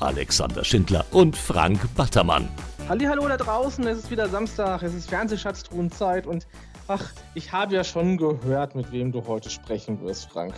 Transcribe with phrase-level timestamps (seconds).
[0.00, 2.48] Alexander Schindler und Frank Battermann.
[2.88, 6.46] Hallo da draußen, es ist wieder Samstag, es ist Fernsehschatztruhenzeit und
[6.86, 7.02] ach,
[7.34, 10.54] ich habe ja schon gehört, mit wem du heute sprechen wirst, Frank.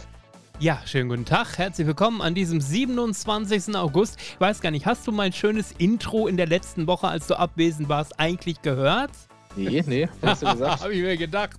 [0.58, 3.76] Ja, schönen guten Tag, herzlich willkommen an diesem 27.
[3.76, 4.18] August.
[4.18, 7.38] Ich weiß gar nicht, hast du mein schönes Intro in der letzten Woche, als du
[7.38, 9.12] abwesend warst, eigentlich gehört?
[9.54, 10.80] Nee, nee, hast du gesagt?
[10.82, 11.56] habe ich mir gedacht.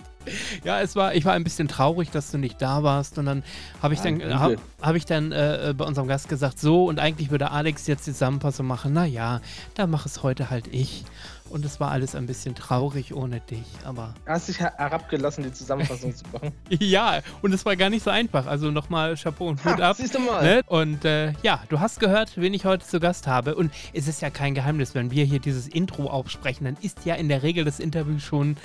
[0.63, 3.17] Ja, es war, ich war ein bisschen traurig, dass du nicht da warst.
[3.17, 3.43] Und dann
[3.81, 7.31] habe ich, dann, hab, hab ich dann äh, bei unserem Gast gesagt, so, und eigentlich
[7.31, 8.93] würde Alex jetzt die Zusammenfassung machen.
[8.93, 9.41] Naja,
[9.75, 11.05] dann mach es heute halt ich.
[11.49, 14.13] Und es war alles ein bisschen traurig ohne dich, aber.
[14.25, 16.51] Du hast dich herabgelassen, die Zusammenfassung zu machen.
[16.79, 18.45] Ja, und es war gar nicht so einfach.
[18.45, 19.97] Also nochmal Chapeau und Hut ab.
[19.97, 20.43] Siehst du mal.
[20.43, 20.61] Ne?
[20.67, 23.55] Und äh, ja, du hast gehört, wen ich heute zu Gast habe.
[23.55, 27.15] Und es ist ja kein Geheimnis, wenn wir hier dieses Intro aufsprechen, dann ist ja
[27.15, 28.55] in der Regel das Interview schon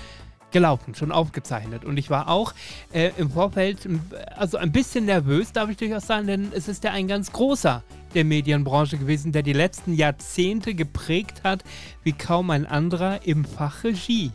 [0.55, 1.85] gelaufen, schon aufgezeichnet.
[1.85, 2.55] Und ich war auch
[2.93, 3.87] äh, im Vorfeld
[4.37, 7.83] also ein bisschen nervös, darf ich durchaus sagen, denn es ist ja ein ganz großer
[8.15, 11.65] der Medienbranche gewesen, der die letzten Jahrzehnte geprägt hat,
[12.05, 14.31] wie kaum ein anderer im Fach Regie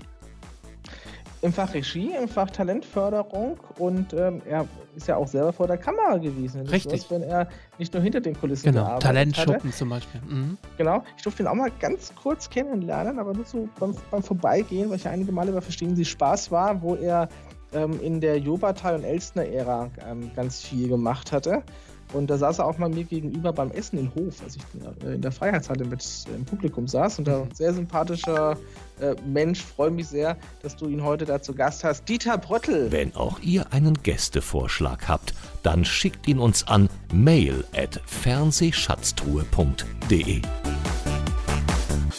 [1.42, 5.78] im Fach Regie, im Fach Talentförderung und ähm, er ist ja auch selber vor der
[5.78, 6.68] Kamera gewesen.
[6.68, 7.10] Richtig.
[7.10, 8.82] Wenn er nicht nur hinter den Kulissen genau.
[8.82, 9.72] gearbeitet Talentschuppen hatte.
[9.72, 10.22] zum Beispiel.
[10.28, 10.58] Mhm.
[10.78, 11.04] Genau.
[11.16, 14.98] Ich durfte ihn auch mal ganz kurz kennenlernen, aber nur so beim, beim Vorbeigehen, weil
[14.98, 17.30] ich ja einige Male über Verstehen Sie Spaß war, wo er
[17.74, 21.64] ähm, in der Jobatal- und Elstner-Ära ähm, ganz viel gemacht hatte.
[22.14, 24.62] Und da saß er auch mal mir gegenüber beim Essen in Hof, als ich
[25.06, 26.04] in der Freiheitshalle mit
[26.36, 27.20] im Publikum saß.
[27.20, 27.52] Und da mhm.
[27.54, 28.58] sehr sympathischer
[29.00, 32.10] äh, Mensch, freue mich sehr, dass du ihn heute da zu Gast hast.
[32.10, 32.92] Dieter Bröttl.
[32.92, 40.42] Wenn auch ihr einen Gästevorschlag habt, dann schickt ihn uns an mail at fernsehschatztruhe.de.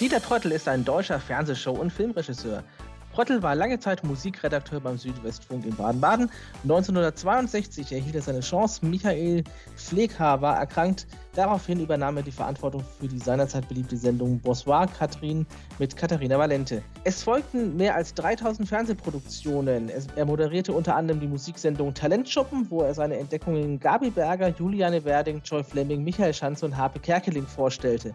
[0.01, 2.63] Dieter Bröttl ist ein deutscher Fernsehshow- und Filmregisseur.
[3.21, 6.31] Prottel war lange Zeit Musikredakteur beim Südwestfunk in Baden-Baden.
[6.63, 8.87] 1962 erhielt er seine Chance.
[8.87, 9.45] Michael
[9.77, 11.07] Pfleghaar war erkrankt.
[11.41, 15.47] Daraufhin übernahm er die Verantwortung für die seinerzeit beliebte Sendung Bonsoir Katrin
[15.79, 16.83] mit Katharina Valente.
[17.05, 19.91] Es folgten mehr als 3000 Fernsehproduktionen.
[20.17, 25.41] Er moderierte unter anderem die Musiksendung Talentschuppen, wo er seine Entdeckungen Gabi Berger, Juliane Werding,
[25.43, 28.15] Joy Fleming, Michael Schanze und Harpe Kerkeling vorstellte.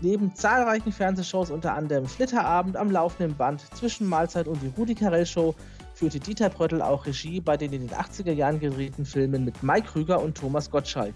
[0.00, 5.54] Neben zahlreichen Fernsehshows, unter anderem Flitterabend am laufenden Band, Zwischenmahlzeit und die Rudi Carell Show,
[5.94, 9.86] führte Dieter Bröttl auch Regie bei den in den 80er Jahren gedrehten Filmen mit Mike
[9.92, 11.14] Krüger und Thomas Gottschalk.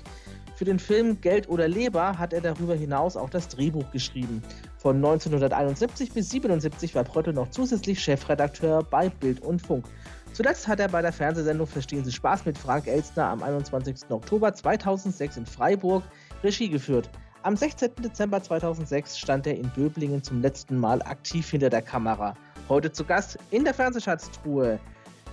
[0.58, 4.42] Für den Film Geld oder Leber hat er darüber hinaus auch das Drehbuch geschrieben.
[4.76, 9.84] Von 1971 bis 1977 war Bröttl noch zusätzlich Chefredakteur bei Bild und Funk.
[10.32, 14.10] Zuletzt hat er bei der Fernsehsendung Verstehen Sie Spaß mit Frank Elstner am 21.
[14.10, 16.02] Oktober 2006 in Freiburg
[16.42, 17.08] Regie geführt.
[17.44, 17.90] Am 16.
[18.02, 22.34] Dezember 2006 stand er in Böblingen zum letzten Mal aktiv hinter der Kamera.
[22.68, 24.80] Heute zu Gast in der Fernsehschatztruhe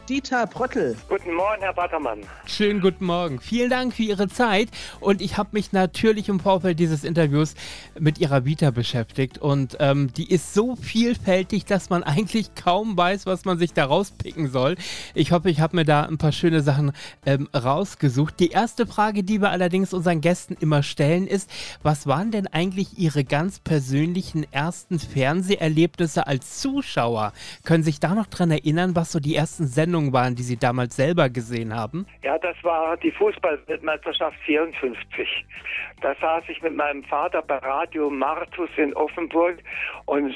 [0.08, 0.96] Dieter Bröttl.
[1.10, 2.20] Guten Morgen, Herr Battermann.
[2.46, 3.40] Schönen guten Morgen.
[3.40, 4.70] Vielen Dank für Ihre Zeit.
[5.00, 7.56] Und ich habe mich natürlich im Vorfeld dieses Interviews
[8.00, 9.40] mit Ihrer Vita beschäftigt.
[9.40, 13.86] Und ähm, die ist so vielfältig, dass man eigentlich kaum weiß, was man sich da
[13.86, 14.76] rauspicken soll.
[15.16, 16.92] Ich hoffe, ich habe mir da ein paar schöne Sachen
[17.26, 18.40] ähm, rausgesucht.
[18.40, 21.50] Die erste Frage, die wir allerdings unseren Gästen immer stellen, ist,
[21.82, 27.34] was waren denn eigentlich Ihre ganz persönlichen ersten Fernseherlebnisse als Zuschauer?
[27.64, 30.44] Können Sie sich da noch dran erinnern, was so die ersten Sendungen Sendungen waren, die
[30.44, 32.06] Sie damals selber gesehen haben?
[32.22, 35.46] Ja, das war die Fußballweltmeisterschaft 54.
[36.02, 39.60] Da saß ich mit meinem Vater bei Radio Martus in Offenburg
[40.06, 40.36] und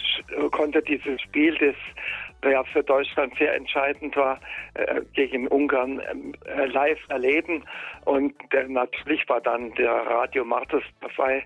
[0.51, 1.75] konnte dieses Spiel des
[2.41, 4.39] der für Deutschland sehr entscheidend war,
[5.13, 7.63] gegen Ungarn äh, live erleben.
[8.05, 11.43] Und der, natürlich war dann der Radio Martus dabei,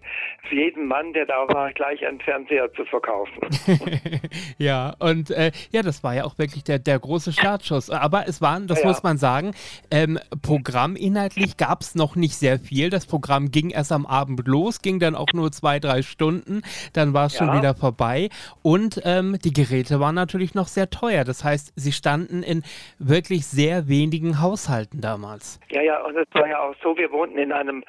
[0.48, 3.42] für jeden Mann, der da war, gleich einen Fernseher zu verkaufen.
[4.58, 7.90] ja, und äh, ja, das war ja auch wirklich der, der große Startschuss.
[7.90, 8.88] Aber es waren, das ja.
[8.88, 9.52] muss man sagen,
[9.92, 12.90] ähm, programminhaltlich gab es noch nicht sehr viel.
[12.90, 16.62] Das Programm ging erst am Abend los, ging dann auch nur zwei, drei Stunden.
[16.94, 17.46] Dann war es ja.
[17.46, 18.30] schon wieder vorbei.
[18.62, 21.24] Und ähm, die Geräte waren natürlich noch sehr teuer.
[21.24, 22.64] Das heißt, sie standen in
[23.00, 25.60] wirklich sehr wenigen Haushalten damals.
[25.70, 27.84] Ja, ja, und es war ja auch so, wir wohnten in einem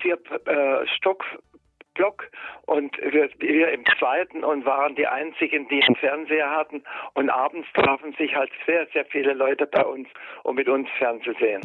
[0.00, 1.24] vier äh, Stock
[1.96, 2.30] Block
[2.66, 6.82] und wir, wir im zweiten und waren die einzigen, die einen Fernseher hatten.
[7.14, 10.08] Und abends trafen sich halt sehr, sehr viele Leute bei uns,
[10.44, 11.62] um mit uns fernzusehen.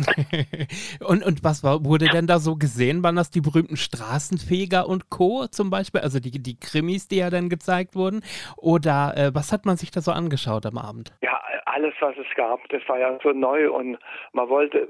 [1.08, 3.04] und, und was war, wurde denn da so gesehen?
[3.04, 5.48] Waren das die berühmten Straßenfeger und Co.
[5.48, 6.02] zum Beispiel?
[6.02, 8.22] Also die, die Krimis, die ja dann gezeigt wurden?
[8.58, 11.14] Oder äh, was hat man sich da so angeschaut am Abend?
[11.22, 12.68] Ja, alles, was es gab.
[12.70, 13.98] Das war ja so neu und
[14.34, 14.88] man wollte,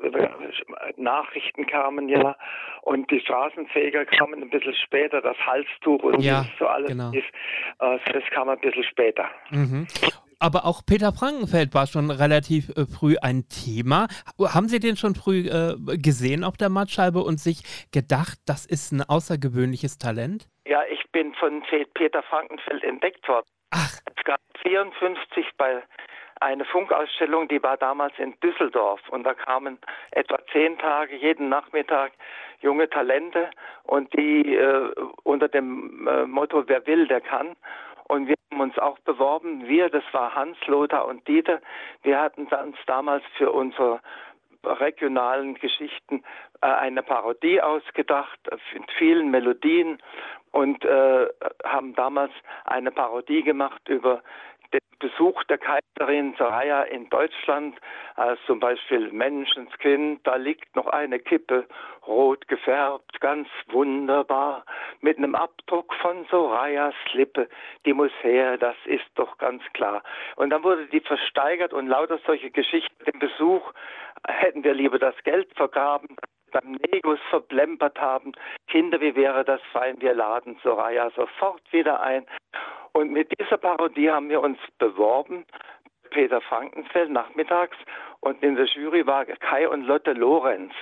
[0.97, 2.35] Nachrichten kamen ja
[2.81, 7.11] und die Straßenfeger kamen ein bisschen später, das Halstuch und ja, so alles genau.
[7.11, 7.27] ist,
[7.79, 9.25] äh, das kam ein bisschen später.
[9.49, 9.87] Mhm.
[10.39, 14.07] Aber auch Peter Frankenfeld war schon relativ äh, früh ein Thema.
[14.39, 18.91] Haben Sie den schon früh äh, gesehen auf der Mattscheibe und sich gedacht, das ist
[18.91, 20.49] ein außergewöhnliches Talent?
[20.65, 21.61] Ja, ich bin von
[21.93, 23.45] Peter Frankenfeld entdeckt worden.
[23.69, 23.99] Ach.
[24.17, 25.83] Es gab 54 bei
[26.41, 29.77] eine Funkausstellung, die war damals in Düsseldorf und da kamen
[30.11, 32.11] etwa zehn Tage jeden Nachmittag
[32.61, 33.49] junge Talente
[33.83, 34.91] und die äh,
[35.23, 37.55] unter dem äh, Motto Wer will, der kann.
[38.07, 39.67] Und wir haben uns auch beworben.
[39.67, 41.61] Wir, das war Hans, Lothar und Dieter.
[42.03, 44.01] Wir hatten uns damals für unsere
[44.63, 46.23] regionalen Geschichten
[46.61, 48.39] äh, eine Parodie ausgedacht
[48.73, 49.99] mit vielen Melodien
[50.51, 51.27] und äh,
[51.63, 52.33] haben damals
[52.65, 54.21] eine Parodie gemacht über
[54.73, 57.79] den Besuch der Kaiserin Saraya in Deutschland,
[58.15, 61.65] als zum Beispiel Menschenskind, da liegt noch eine Kippe,
[62.05, 64.63] rot gefärbt, ganz wunderbar,
[65.01, 67.49] mit einem Abdruck von Sorayas Lippe.
[67.85, 70.03] Die muss her, das ist doch ganz klar.
[70.35, 73.03] Und dann wurde die versteigert und lauter solche Geschichten.
[73.05, 73.73] Den Besuch
[74.27, 76.15] hätten wir lieber das Geld vergraben,
[76.51, 78.33] beim Negus verplempert haben.
[78.67, 82.25] Kinder, wie wäre das fein, wir laden Soraya sofort wieder ein.
[82.93, 85.45] Und mit dieser Parodie haben wir uns beworben.
[86.09, 87.77] Peter Frankenfeld nachmittags
[88.19, 90.73] und in der Jury war Kai und Lotte Lorenz,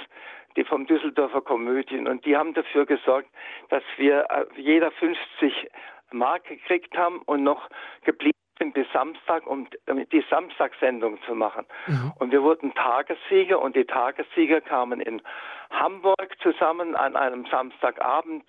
[0.56, 3.30] die vom Düsseldorfer Komödien und die haben dafür gesorgt,
[3.70, 5.70] dass wir äh, jeder 50
[6.12, 7.70] Mark gekriegt haben und noch
[8.04, 11.66] geblieben sind bis Samstag, um die Samstagssendung zu machen.
[11.88, 12.14] Mhm.
[12.20, 15.22] Und wir wurden Tagessieger und die Tagessieger kamen in
[15.70, 18.44] Hamburg zusammen an einem Samstagabend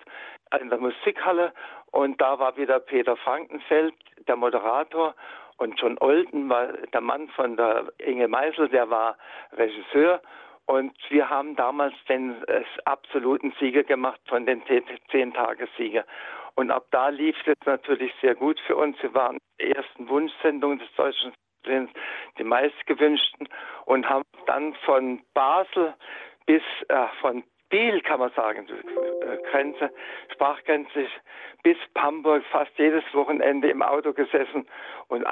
[0.59, 1.53] in der Musikhalle
[1.91, 3.93] und da war wieder Peter Frankenfeld,
[4.27, 5.15] der Moderator,
[5.57, 9.15] und John Olden war der Mann von der Inge Meisel, der war
[9.53, 10.19] Regisseur.
[10.65, 12.43] Und wir haben damals den
[12.85, 14.63] absoluten Sieger gemacht von den
[15.11, 16.03] zehn Tagessieger.
[16.55, 18.99] Und ab da lief es natürlich sehr gut für uns.
[19.03, 21.33] Wir waren die ersten Wunschsendungen des deutschen
[21.63, 21.91] Fernsehens,
[22.39, 23.47] die meistgewünschten,
[23.85, 25.93] und haben dann von Basel
[26.47, 29.89] bis äh, von Biel, kann man sagen, äh, Grenze,
[30.33, 31.07] Sprachgrenze
[31.63, 34.67] bis Hamburg fast jedes Wochenende im Auto gesessen
[35.07, 35.25] und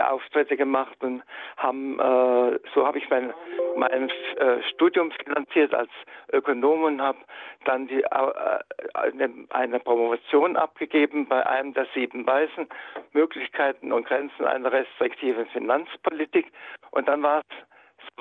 [0.00, 1.22] Auftritte gemacht und
[1.56, 3.32] haben, äh, so habe ich mein,
[3.76, 5.90] mein äh, Studium finanziert als
[6.32, 7.18] Ökonom und habe
[7.64, 8.58] dann die, äh,
[8.94, 12.68] eine, eine, Promotion abgegeben bei einem der sieben Weißen,
[13.12, 16.52] Möglichkeiten und Grenzen einer restriktiven Finanzpolitik.
[16.90, 17.42] Und dann war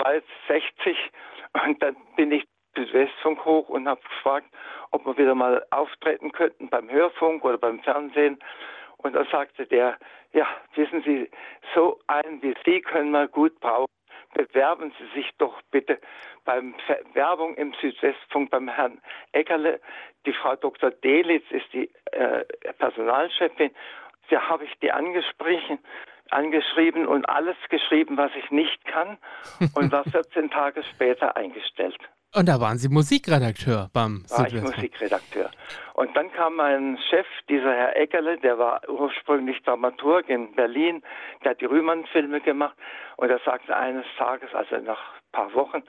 [0.05, 0.97] es 60
[1.65, 2.45] und dann bin ich
[2.75, 4.47] Südwestfunk hoch und habe gefragt,
[4.91, 8.39] ob wir wieder mal auftreten könnten beim Hörfunk oder beim Fernsehen.
[8.97, 9.97] Und da sagte der,
[10.33, 11.29] ja, wissen Sie,
[11.73, 13.87] so einen wie Sie können wir gut brauchen.
[14.33, 15.99] Bewerben Sie sich doch bitte
[16.45, 16.73] beim
[17.13, 19.01] Werbung im Südwestfunk beim Herrn
[19.33, 19.81] Eckerle.
[20.25, 20.91] Die Frau Dr.
[20.91, 22.45] Delitz ist die äh,
[22.77, 23.71] Personalchefin.
[24.29, 25.79] Da habe ich die angesprochen,
[26.31, 29.17] angeschrieben und alles geschrieben, was ich nicht kann
[29.75, 31.97] und war 14 Tage später eingestellt.
[32.33, 35.51] Und da waren Sie Musikredakteur beim War ich Musikredakteur.
[35.95, 41.03] Und dann kam mein Chef, dieser Herr Eckerle, der war ursprünglich Dramaturg in Berlin,
[41.43, 42.77] der hat die Rühmann-Filme gemacht.
[43.17, 45.83] Und er sagte eines Tages, also nach ein paar Wochen,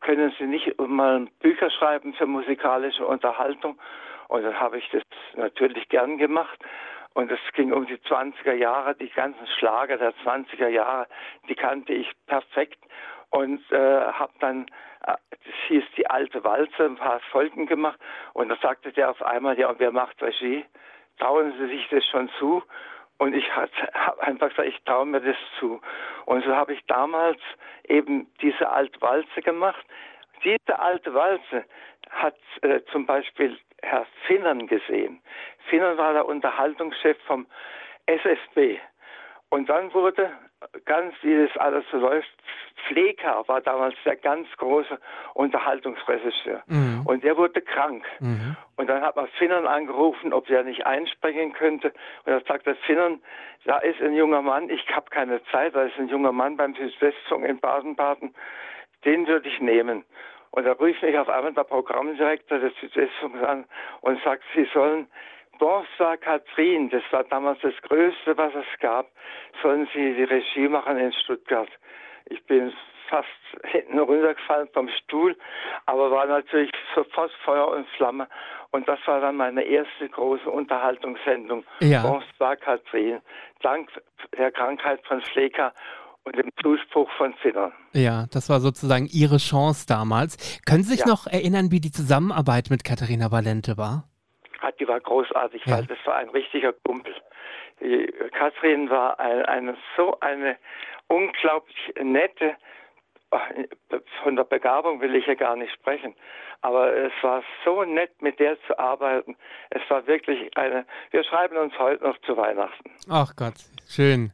[0.00, 3.78] können Sie nicht mal Bücher schreiben für musikalische Unterhaltung?
[4.28, 5.02] Und dann habe ich das
[5.34, 6.58] natürlich gern gemacht.
[7.14, 11.06] Und es ging um die 20er Jahre, die ganzen Schlager der 20er Jahre,
[11.48, 12.78] die kannte ich perfekt
[13.30, 14.66] und äh, habe dann,
[15.06, 17.98] äh, das hieß die alte Walze, ein paar Folgen gemacht
[18.32, 20.64] und da sagte der auf einmal, ja, und wer macht Regie?
[21.18, 22.62] Trauen Sie sich das schon zu?
[23.18, 25.80] Und ich habe einfach gesagt, ich traue mir das zu.
[26.26, 27.38] Und so habe ich damals
[27.84, 29.84] eben diese alte Walze gemacht.
[30.42, 31.64] Diese alte Walze
[32.08, 35.20] hat äh, zum Beispiel Herr Finnern gesehen.
[35.68, 37.46] Finnern war der Unterhaltungschef vom
[38.06, 38.78] SFB.
[39.48, 40.30] Und dann wurde
[40.84, 42.28] ganz, wie das alles so läuft,
[42.86, 44.98] Pfleger war damals der ganz große
[45.34, 46.62] Unterhaltungsregisseur.
[46.66, 47.02] Mhm.
[47.04, 48.04] Und der wurde krank.
[48.20, 48.56] Mhm.
[48.76, 51.92] Und dann hat man Finnern angerufen, ob der nicht einspringen könnte.
[52.24, 53.20] Und er sagte, Finnern,
[53.64, 56.74] da ist ein junger Mann, ich habe keine Zeit, da ist ein junger Mann beim
[56.74, 58.34] Südwestfunk in Baden-Baden,
[59.04, 60.04] den würde ich nehmen.
[60.52, 63.64] Und da rief mich auf einmal der Programmdirektor des Südwestfunks an
[64.00, 65.06] und sagt, Sie sollen
[65.58, 69.10] Bonsoir Katrin, das war damals das Größte, was es gab,
[69.62, 71.68] sollen Sie die Regie machen in Stuttgart.
[72.26, 72.72] Ich bin
[73.10, 73.28] fast
[73.64, 75.36] hinten runtergefallen vom Stuhl,
[75.86, 78.26] aber war natürlich sofort Feuer und Flamme.
[78.70, 81.64] Und das war dann meine erste große Unterhaltungssendung.
[81.80, 82.02] Ja.
[82.02, 83.20] Bonsoir Katrin.
[83.60, 83.90] Dank
[84.38, 85.74] der Krankheit von Schlecker
[86.24, 87.72] und dem Zuspruch von Zinnern.
[87.92, 90.60] Ja, das war sozusagen Ihre Chance damals.
[90.66, 91.06] Können Sie sich Ja.
[91.06, 94.04] noch erinnern, wie die Zusammenarbeit mit Katharina Valente war?
[94.78, 95.78] Die war großartig, Ja.
[95.78, 97.14] weil das war ein richtiger Kumpel.
[97.80, 98.06] Die
[98.38, 100.56] Katrin war ein, eine, so eine
[101.08, 102.56] unglaublich nette,
[104.22, 106.14] von der Begabung will ich ja gar nicht sprechen,
[106.62, 109.36] aber es war so nett, mit der zu arbeiten.
[109.70, 112.90] Es war wirklich eine, wir schreiben uns heute noch zu Weihnachten.
[113.08, 113.54] Ach Gott,
[113.88, 114.32] schön.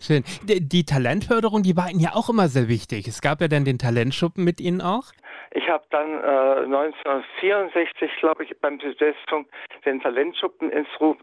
[0.00, 0.24] Schön.
[0.44, 3.06] Die, Talentförderung, die war Ihnen ja auch immer sehr wichtig.
[3.06, 5.04] Es gab ja dann den Talentschuppen mit Ihnen auch.
[5.50, 9.48] Ich habe dann äh, 1964, glaube ich, beim Südwestfunk
[9.84, 11.16] den Talentschuppen ins, Ruf,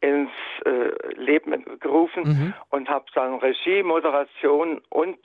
[0.00, 0.30] ins
[0.64, 2.54] äh, Leben gerufen Mhm.
[2.70, 5.18] und habe dann Regie, Moderation und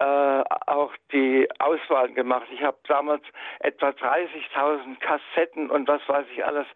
[0.00, 2.46] äh, auch die Auswahl gemacht.
[2.52, 3.22] Ich habe damals
[3.60, 6.66] etwa 30.000 Kassetten und was weiß ich alles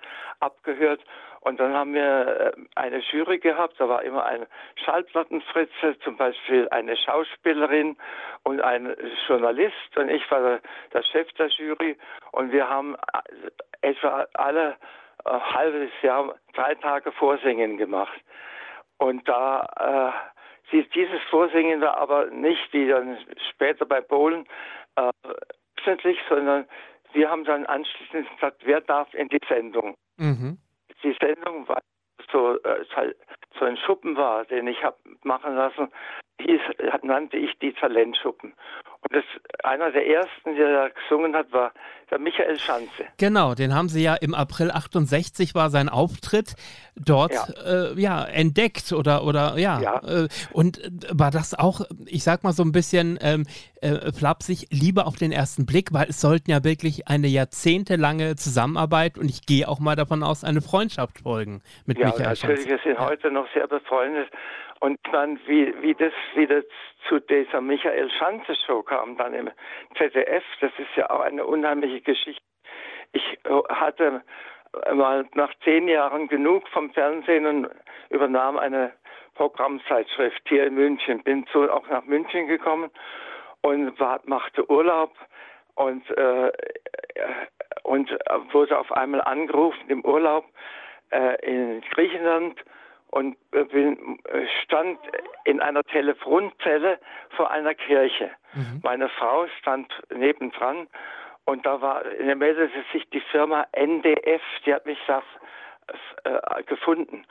[0.40, 1.00] abgehört.
[1.40, 4.46] Und dann haben wir äh, eine Jury gehabt, da war immer eine
[4.84, 7.96] Schallplattenfritze, zum Beispiel eine Schauspielerin
[8.44, 8.94] und ein
[9.26, 10.60] Journalist und ich war
[10.92, 11.96] der, Chef der Jury
[12.32, 14.76] und wir haben äh, etwa alle
[15.24, 18.20] äh, halbes Jahr drei Tage Vorsingen gemacht.
[18.98, 20.32] Und da
[20.72, 23.18] dieses Vorsingen war aber nicht wie dann
[23.50, 24.46] später bei Polen
[24.96, 25.10] äh,
[25.78, 26.66] öffentlich, sondern
[27.12, 29.96] wir haben dann anschließend gesagt, wer darf in die Sendung?
[30.16, 30.58] Mhm.
[31.02, 31.80] Die Sendung war
[32.30, 33.16] so, äh, halt
[33.58, 35.88] so ein Schuppen war, den ich habe machen lassen,
[36.40, 36.60] hieß,
[37.02, 38.52] nannte ich die Talentschuppen.
[39.00, 39.24] Und das,
[39.62, 41.72] einer der ersten, der da gesungen hat, war
[42.10, 43.04] der Michael Schanze.
[43.18, 46.56] Genau, den haben Sie ja im April 68 war sein Auftritt
[46.96, 47.92] dort ja, Ja.
[47.92, 50.00] äh, ja entdeckt oder oder ja, Ja.
[50.24, 50.80] Äh, und
[51.12, 53.44] war das auch, ich sag mal so ein bisschen ähm,
[53.82, 59.16] äh, flapsig, Liebe auf den ersten Blick, weil es sollten ja wirklich eine jahrzehntelange Zusammenarbeit
[59.16, 62.68] und ich gehe auch mal davon aus eine Freundschaft folgen mit Ja, Michael natürlich, Schanze.
[62.68, 63.06] wir sind Ja.
[63.08, 64.28] heute noch sehr befreundet.
[64.80, 66.62] Und dann, wie, wie das wieder
[67.08, 69.50] zu dieser Michael Schanze Show kam, dann im
[69.96, 72.44] ZDF, das ist ja auch eine unheimliche Geschichte.
[73.12, 74.22] Ich äh, hatte
[74.92, 77.70] mal nach zehn Jahren genug vom Fernsehen und
[78.10, 78.92] übernahm eine
[79.34, 81.22] Programmzeitschrift hier in München.
[81.22, 82.90] Bin so auch nach München gekommen
[83.62, 85.12] und war, machte Urlaub
[85.74, 86.52] und, äh,
[87.82, 88.10] und
[88.52, 90.44] wurde auf einmal angerufen im Urlaub
[91.10, 92.62] äh, in Griechenland
[93.08, 94.98] und äh, bin, äh, stand
[95.44, 96.98] in einer Telefonzelle
[97.30, 98.30] vor einer Kirche.
[98.54, 98.80] Mhm.
[98.82, 100.88] Meine Frau stand nebendran
[101.44, 102.04] und da war,
[102.36, 105.22] meldete sich die Firma NDF, die hat mich da
[106.24, 107.24] äh, gefunden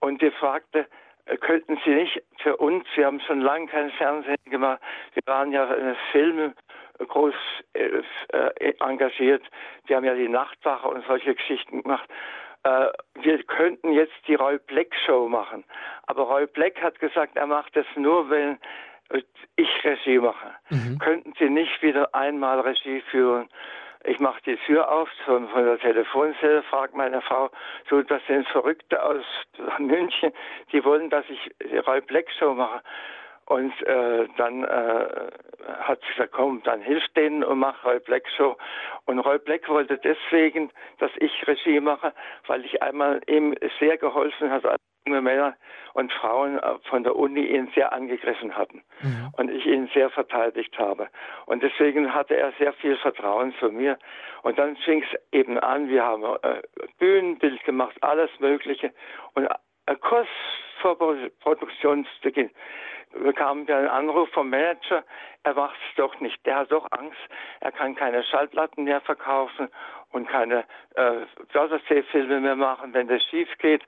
[0.00, 0.86] und die fragte,
[1.24, 4.80] äh, könnten Sie nicht für uns, wir haben schon lange kein Fernsehen gemacht,
[5.14, 6.54] wir waren ja in Filmen
[6.98, 7.34] groß
[7.74, 8.02] äh,
[8.80, 9.42] engagiert,
[9.86, 12.08] wir haben ja die Nachtwache und solche Geschichten gemacht.
[12.66, 12.88] Äh,
[13.22, 15.62] wir könnten jetzt die Roy Black Show machen.
[16.06, 18.58] Aber Roy Black hat gesagt, er macht das nur, wenn
[19.54, 20.50] ich Regie mache.
[20.70, 20.98] Mhm.
[20.98, 23.48] Könnten Sie nicht wieder einmal Regie führen?
[24.04, 27.50] Ich mache die Tür auf von, von der Telefonzelle, frage meine Frau,
[27.88, 29.24] so, das sind Verrückte aus
[29.78, 30.32] München,
[30.72, 32.82] die wollen, dass ich die Roy Black Show mache.
[33.46, 35.06] Und äh, dann äh,
[35.80, 38.56] hat sie gesagt, komm, dann hilf denen und mach Roy Black Show.
[39.04, 42.12] Und Roy Black wollte deswegen, dass ich Regie mache,
[42.48, 45.56] weil ich einmal ihm sehr geholfen habe, als junge Männer
[45.94, 48.82] und Frauen äh, von der Uni ihn sehr angegriffen hatten.
[49.00, 49.32] Mhm.
[49.36, 51.08] Und ich ihn sehr verteidigt habe.
[51.46, 53.96] Und deswegen hatte er sehr viel Vertrauen zu mir.
[54.42, 56.62] Und dann fing es eben an, wir haben äh,
[56.98, 58.92] Bühnenbild gemacht, alles Mögliche.
[59.34, 60.28] Und äh, kurz
[60.80, 60.96] vor
[61.40, 62.50] Produktionsbeginn
[63.22, 65.04] bekamen wir einen Anruf vom Manager,
[65.42, 67.18] er macht es doch nicht, der hat doch Angst,
[67.60, 69.68] er kann keine Schallplatten mehr verkaufen
[70.10, 71.20] und keine äh,
[71.52, 73.82] Wörtersee-Filme mehr machen, wenn das schief geht.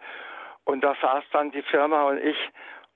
[0.65, 2.37] Und da saß dann die Firma und ich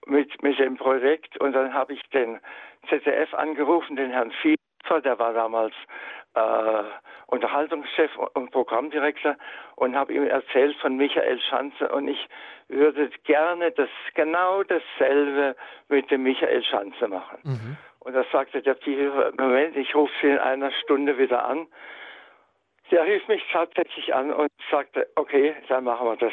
[0.07, 1.39] mit, mit dem Projekt.
[1.39, 2.41] Und dann habe ich den
[2.89, 4.33] ZDF angerufen, den Herrn
[4.93, 5.75] Fiefer, der war damals
[6.35, 6.83] äh,
[7.27, 9.37] Unterhaltungschef und Programmdirektor
[9.77, 12.29] und habe ihm erzählt von Michael Schanze und ich
[12.69, 15.57] würde gerne das genau dasselbe
[15.89, 17.39] mit dem Michael Schanze machen.
[17.43, 17.77] Mhm.
[18.01, 21.67] Und da sagte der Fiefer, Moment, ich rufe Sie in einer Stunde wieder an.
[22.91, 26.33] Der rief mich tatsächlich an und sagte, okay, dann machen wir das.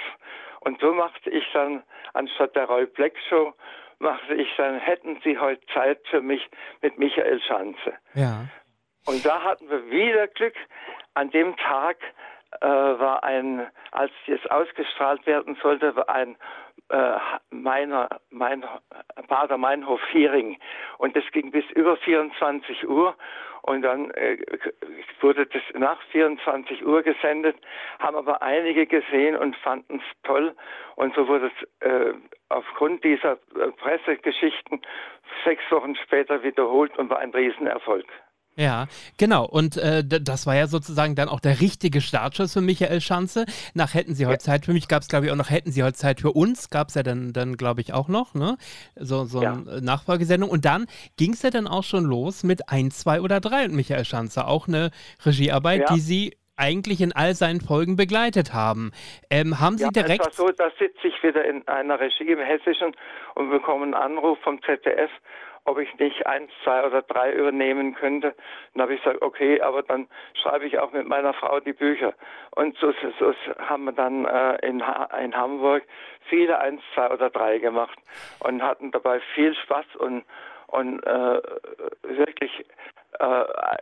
[0.62, 3.54] Und so machte ich dann, anstatt der Roy Black Show,
[4.00, 6.50] machte ich dann, hätten Sie heute Zeit für mich
[6.82, 7.94] mit Michael Schanze.
[8.14, 8.46] Ja.
[9.06, 10.56] Und da hatten wir wieder Glück.
[11.14, 11.98] An dem Tag
[12.62, 16.36] äh, war ein, als es ausgestrahlt werden sollte, war ein
[16.90, 17.18] äh,
[17.52, 18.66] meiner, mein
[19.28, 20.58] Bader Meinhof Hearing.
[20.98, 23.16] Und das ging bis über 24 Uhr.
[23.62, 24.38] Und dann äh,
[25.22, 27.58] wurde das nach 24 Uhr gesendet,
[28.00, 30.56] haben aber einige gesehen und fanden es toll.
[30.96, 32.14] Und so wurde es äh,
[32.50, 34.82] aufgrund dieser äh, Pressegeschichten
[35.44, 38.06] sechs Wochen später wiederholt und war ein Riesenerfolg.
[38.60, 38.88] Ja,
[39.18, 39.46] genau.
[39.46, 43.46] Und äh, das war ja sozusagen dann auch der richtige Startschuss für Michael Schanze.
[43.74, 44.40] Nach Hätten Sie heute ja.
[44.40, 46.70] Zeit für mich gab es, glaube ich, auch noch Hätten Sie heute Zeit für uns.
[46.70, 48.58] Gab es ja dann, dann glaube ich, auch noch, ne?
[48.98, 49.54] So, so ja.
[49.54, 50.50] eine Nachfolgesendung.
[50.50, 53.76] Und dann ging es ja dann auch schon los mit 1, 2 oder 3 und
[53.76, 54.46] Michael Schanze.
[54.46, 54.92] Auch eine
[55.26, 55.94] Regiearbeit, ja.
[55.94, 58.92] die Sie eigentlich in all seinen Folgen begleitet haben.
[59.30, 60.28] Ähm, haben Sie ja, direkt.
[60.28, 62.94] Es war so, da sitze ich wieder in einer Regie im Hessischen
[63.36, 65.10] und bekomme einen Anruf vom ZDF
[65.70, 68.36] ob ich nicht eins, zwei oder drei übernehmen könnte.
[68.74, 70.08] Dann habe ich gesagt, okay, aber dann
[70.42, 72.14] schreibe ich auch mit meiner Frau die Bücher.
[72.56, 74.84] Und so, so haben wir dann äh, in,
[75.24, 75.84] in Hamburg
[76.28, 77.98] viele eins, zwei oder drei gemacht
[78.40, 80.24] und hatten dabei viel Spaß und,
[80.68, 81.42] und äh,
[82.04, 82.66] wirklich
[83.18, 83.26] äh,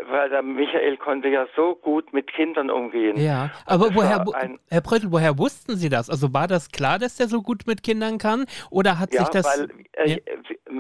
[0.10, 3.17] weil der Michael konnte ja so gut mit Kindern umgehen.
[3.17, 4.24] Ja, aber woher,
[4.69, 6.10] Herr Bröttel, woher wussten Sie das?
[6.10, 8.46] Also war das klar, dass der so gut mit Kindern kann?
[8.69, 9.46] Oder hat ja, sich das...
[9.46, 10.17] Weil, äh, ja?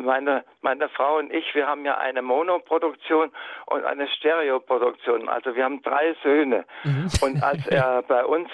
[0.07, 3.29] meine, meine Frau und ich, wir haben ja eine Monoproduktion
[3.65, 5.27] und eine Stereoproduktion.
[5.29, 6.65] Also wir haben drei Söhne.
[6.83, 7.09] Mhm.
[7.21, 8.49] Und als er bei uns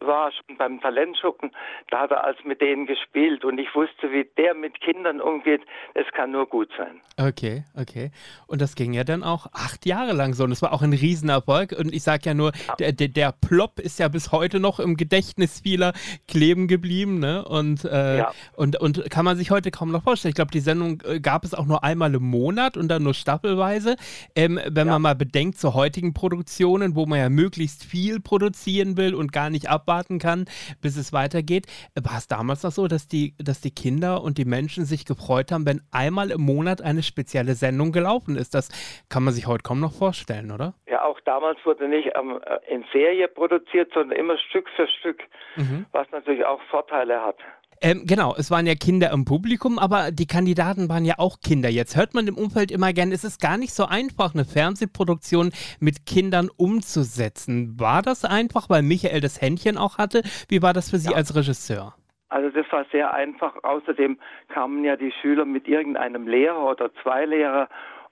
[0.00, 1.52] war, schon beim Talentschuppen,
[1.90, 3.44] da hat er als mit denen gespielt.
[3.44, 5.62] Und ich wusste, wie der mit Kindern umgeht.
[5.94, 7.00] Es kann nur gut sein.
[7.18, 8.10] Okay, okay.
[8.46, 10.44] Und das ging ja dann auch acht Jahre lang so.
[10.44, 11.72] Und es war auch ein Riesenerfolg.
[11.72, 14.96] Und ich sage ja nur, der, der, der, Plop ist ja bis heute noch im
[14.96, 15.92] Gedächtnis vieler
[16.28, 17.18] kleben geblieben.
[17.18, 17.44] Ne?
[17.44, 18.32] Und, äh, ja.
[18.54, 20.30] und, und kann man sich heute kaum noch vorstellen.
[20.30, 23.14] Ich glaube, die Sendung äh, gab es auch nur einmal im Monat und dann nur
[23.14, 23.96] staffelweise.
[24.34, 24.94] Ähm, wenn ja.
[24.94, 29.50] man mal bedenkt, zu heutigen Produktionen, wo man ja möglichst viel produzieren will und gar
[29.50, 30.46] nicht abwarten kann,
[30.80, 31.66] bis es weitergeht,
[32.00, 35.52] war es damals noch so, dass die, dass die Kinder und die Menschen sich gefreut
[35.52, 38.54] haben, wenn einmal im Monat eine spezielle Sendung gelaufen ist.
[38.54, 38.68] Das
[39.10, 40.74] kann man sich heute kaum noch vorstellen, oder?
[40.88, 45.20] Ja, auch damals wurde nicht ähm, in Serie produziert, sondern immer Stück für Stück,
[45.56, 45.84] mhm.
[45.92, 47.36] was natürlich auch Vorteile hat.
[47.82, 51.70] Ähm, genau, es waren ja Kinder im Publikum, aber die Kandidaten waren ja auch Kinder.
[51.70, 55.50] Jetzt hört man im Umfeld immer gern, es ist gar nicht so einfach, eine Fernsehproduktion
[55.80, 57.80] mit Kindern umzusetzen.
[57.80, 60.22] War das einfach, weil Michael das Händchen auch hatte?
[60.48, 61.16] Wie war das für Sie ja.
[61.16, 61.94] als Regisseur?
[62.28, 63.54] Also das war sehr einfach.
[63.64, 64.18] Außerdem
[64.48, 67.68] kamen ja die Schüler mit irgendeinem Lehrer oder zwei Lehrer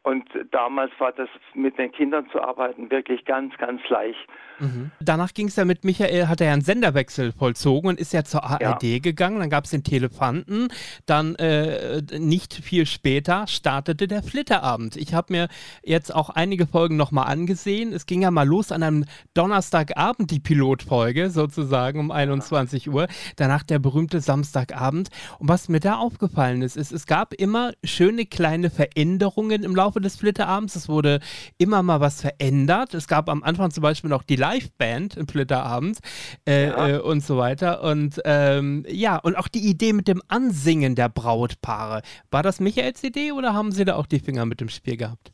[0.09, 4.27] und damals war das mit den Kindern zu arbeiten wirklich ganz, ganz leicht.
[4.59, 4.91] Mhm.
[5.01, 8.25] Danach ging es ja mit Michael, hat er ja einen Senderwechsel vollzogen und ist ja
[8.25, 8.99] zur ARD ja.
[9.01, 9.39] gegangen.
[9.39, 10.69] Dann gab es den Telefanten.
[11.05, 14.97] Dann äh, nicht viel später startete der Flitterabend.
[14.97, 15.49] Ich habe mir
[15.85, 17.93] jetzt auch einige Folgen nochmal angesehen.
[17.93, 22.93] Es ging ja mal los an einem Donnerstagabend, die Pilotfolge sozusagen um 21 ja.
[22.93, 23.09] Uhr.
[23.37, 25.11] Danach der berühmte Samstagabend.
[25.39, 29.98] Und was mir da aufgefallen ist, ist, es gab immer schöne kleine Veränderungen im Laufe
[30.01, 30.77] des Flitterabends.
[30.77, 31.21] Es wurde
[31.59, 32.95] immer mal was verändert.
[32.95, 35.99] Es gab am Anfang zum Beispiel noch die Liveband im Flitterabend
[36.47, 36.89] äh, ja.
[36.89, 37.83] äh, und so weiter.
[37.83, 42.03] Und ähm, ja, und auch die Idee mit dem Ansingen der Brautpaare.
[42.31, 45.33] War das Michaels Idee oder haben Sie da auch die Finger mit dem Spiel gehabt?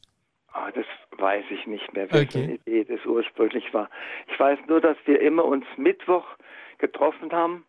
[0.54, 0.86] Oh, das
[1.18, 2.60] weiß ich nicht mehr, welche okay.
[2.66, 3.88] Idee das ursprünglich war.
[4.32, 6.24] Ich weiß nur, dass wir immer uns Mittwoch
[6.78, 7.64] getroffen haben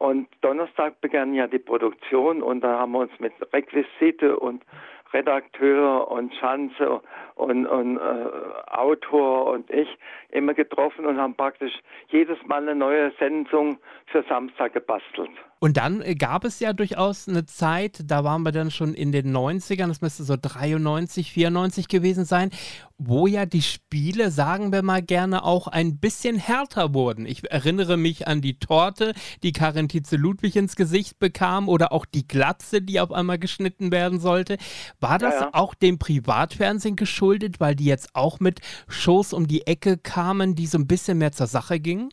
[0.00, 4.64] und Donnerstag begann ja die Produktion und da haben wir uns mit Requisite und
[5.12, 7.00] Redakteur und Schanze
[7.34, 9.88] und, und äh, Autor und ich
[10.30, 11.72] immer getroffen und haben praktisch
[12.08, 15.30] jedes Mal eine neue Sendung für Samstag gebastelt.
[15.62, 19.12] Und dann äh, gab es ja durchaus eine Zeit, da waren wir dann schon in
[19.12, 22.50] den 90ern, das müsste so 93, 94 gewesen sein,
[22.96, 27.26] wo ja die Spiele, sagen wir mal gerne, auch ein bisschen härter wurden.
[27.26, 32.06] Ich erinnere mich an die Torte, die Karin Tietze Ludwig ins Gesicht bekam oder auch
[32.06, 34.56] die Glatze, die auf einmal geschnitten werden sollte.
[34.98, 35.50] War das ja, ja.
[35.52, 40.66] auch dem Privatfernsehen geschuldet, weil die jetzt auch mit Shows um die Ecke kamen, die
[40.66, 42.10] so ein bisschen mehr zur Sache gingen?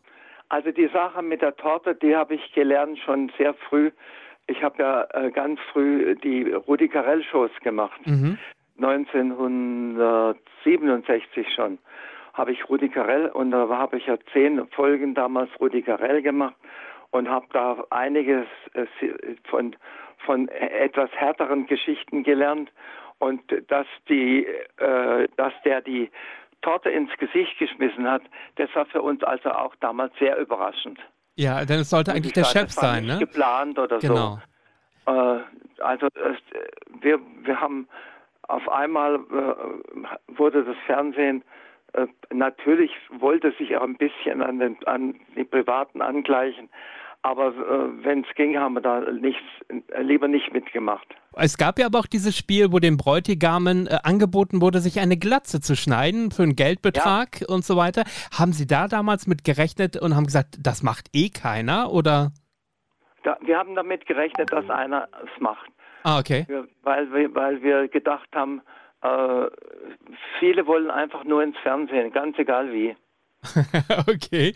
[0.50, 3.92] Also die Sache mit der Torte, die habe ich gelernt schon sehr früh.
[4.48, 8.00] Ich habe ja äh, ganz früh die Rudi Carell Shows gemacht.
[8.06, 8.38] Mhm.
[8.78, 11.80] 1967 schon
[12.38, 16.56] habe ich Rudi Carell und da habe ich ja zehn Folgen damals Rudi Carell gemacht
[17.10, 18.86] und habe da einiges äh,
[19.50, 19.76] von
[20.26, 22.72] von etwas härteren Geschichten gelernt
[23.20, 24.46] und dass die
[24.78, 26.10] äh, dass der die
[26.62, 28.24] Torte ins Gesicht geschmissen hat,
[28.56, 31.00] das war für uns also auch damals sehr überraschend.
[31.36, 33.20] Ja, denn es sollte eigentlich der Chef sein, ne?
[33.20, 34.40] geplant oder genau.
[35.06, 35.12] so.
[35.12, 35.40] Äh,
[35.80, 36.38] also es,
[37.02, 37.88] wir, wir haben
[38.48, 41.44] auf einmal äh, wurde das Fernsehen
[41.94, 46.70] äh, natürlich wollte sich auch ein bisschen an, den, an die Privaten angleichen,
[47.22, 51.08] aber äh, wenn es ging, haben wir da nichts, äh, lieber nicht mitgemacht.
[51.34, 55.18] Es gab ja aber auch dieses Spiel, wo den Bräutigamen äh, angeboten wurde, sich eine
[55.18, 57.48] Glatze zu schneiden für einen Geldbetrag ja.
[57.48, 58.04] und so weiter.
[58.38, 62.32] Haben Sie da damals mit gerechnet und haben gesagt, das macht eh keiner oder?
[63.24, 65.70] Da, wir haben damit gerechnet, dass einer es macht.
[66.04, 66.46] Ah, okay.
[66.48, 68.62] Wir, weil, wir, weil wir gedacht haben,
[69.02, 69.48] äh,
[70.40, 72.96] viele wollen einfach nur ins Fernsehen, ganz egal wie.
[74.08, 74.54] okay.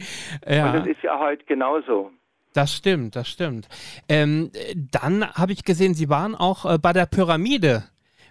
[0.47, 0.67] Ja.
[0.67, 2.11] Und das ist ja heute genauso.
[2.53, 3.67] Das stimmt, das stimmt.
[4.09, 4.51] Ähm,
[4.91, 7.83] dann habe ich gesehen, Sie waren auch äh, bei der Pyramide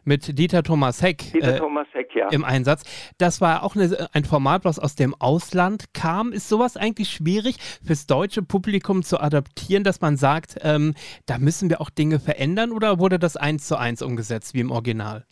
[0.04, 2.28] mit Dieter Thomas Heck, Dieter äh, Thomas Heck ja.
[2.30, 3.12] im Einsatz.
[3.18, 6.32] Das war auch eine, ein Format, was aus dem Ausland kam.
[6.32, 10.94] Ist sowas eigentlich schwierig fürs deutsche Publikum zu adaptieren, dass man sagt, ähm,
[11.26, 14.70] da müssen wir auch Dinge verändern oder wurde das eins zu eins umgesetzt wie im
[14.70, 15.24] Original?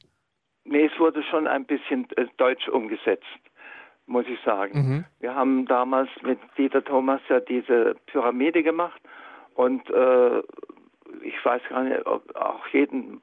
[0.64, 3.26] Nee, es wurde schon ein bisschen äh, deutsch umgesetzt
[4.08, 4.78] muss ich sagen.
[4.78, 5.04] Mhm.
[5.20, 9.00] Wir haben damals mit Dieter Thomas ja diese Pyramide gemacht
[9.54, 10.38] und äh,
[11.22, 13.20] ich weiß gar nicht, ob auch jeden,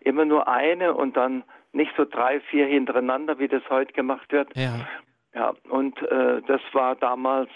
[0.00, 4.48] immer nur eine und dann nicht so drei, vier hintereinander, wie das heute gemacht wird.
[4.56, 4.86] Ja.
[5.32, 7.50] Ja, und äh, das war damals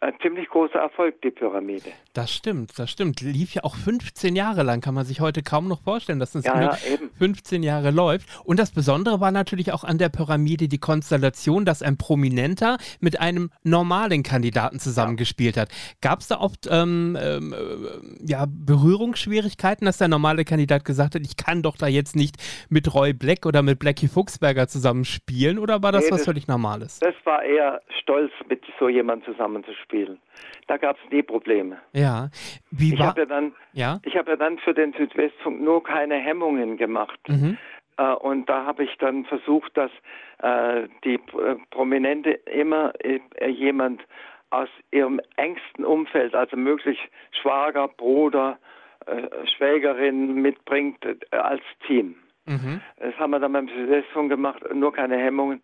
[0.00, 1.90] ein ziemlich großer Erfolg, die Pyramide.
[2.12, 3.20] Das stimmt, das stimmt.
[3.20, 6.44] Lief ja auch 15 Jahre lang, kann man sich heute kaum noch vorstellen, dass es
[6.44, 6.78] ja, ja,
[7.18, 8.28] 15 Jahre läuft.
[8.44, 13.20] Und das Besondere war natürlich auch an der Pyramide die Konstellation, dass ein Prominenter mit
[13.20, 15.62] einem normalen Kandidaten zusammengespielt ja.
[15.62, 15.68] hat.
[16.00, 21.22] Gab es da oft ähm, ähm, äh, ja, Berührungsschwierigkeiten, dass der normale Kandidat gesagt hat,
[21.22, 22.36] ich kann doch da jetzt nicht
[22.68, 25.58] mit Roy Black oder mit Blackie Fuchsberger zusammenspielen?
[25.58, 26.98] Oder war das nee, was das, völlig Normales?
[27.00, 30.18] Das war eher stolz, mit so jemandem zusammen zu spielen.
[30.66, 31.78] Da gab es nie Probleme.
[31.92, 32.28] Ja.
[32.70, 34.00] Wie ich habe ja dann, ja?
[34.04, 37.18] ich habe ja dann für den Südwestfunk nur keine Hemmungen gemacht.
[37.28, 37.58] Mhm.
[37.96, 39.90] Äh, und da habe ich dann versucht, dass
[40.38, 44.02] äh, die äh, Prominente immer äh, jemand
[44.50, 46.98] aus ihrem engsten Umfeld, also möglich
[47.40, 48.58] Schwager, Bruder,
[49.06, 50.98] äh, Schwägerin mitbringt
[51.30, 52.16] als Team.
[52.46, 52.80] Mhm.
[52.98, 55.62] Das haben wir dann beim Südwestfunk gemacht, nur keine Hemmungen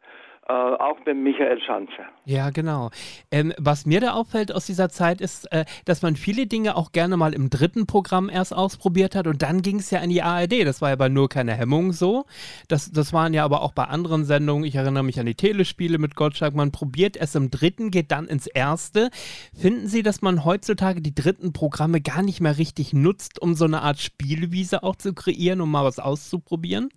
[0.48, 2.06] äh, auch mit Michael Schanze.
[2.24, 2.90] Ja, genau.
[3.30, 6.92] Ähm, was mir da auffällt aus dieser Zeit ist, äh, dass man viele Dinge auch
[6.92, 10.22] gerne mal im dritten Programm erst ausprobiert hat und dann ging es ja in die
[10.22, 10.66] ARD.
[10.66, 12.24] Das war ja bei nur keine Hemmung so.
[12.68, 14.64] Das, das waren ja aber auch bei anderen Sendungen.
[14.64, 16.54] Ich erinnere mich an die Telespiele mit Gottschalk.
[16.54, 19.10] Man probiert es im dritten, geht dann ins erste.
[19.54, 23.66] Finden Sie, dass man heutzutage die dritten Programme gar nicht mehr richtig nutzt, um so
[23.66, 26.88] eine Art Spielwiese auch zu kreieren, um mal was auszuprobieren?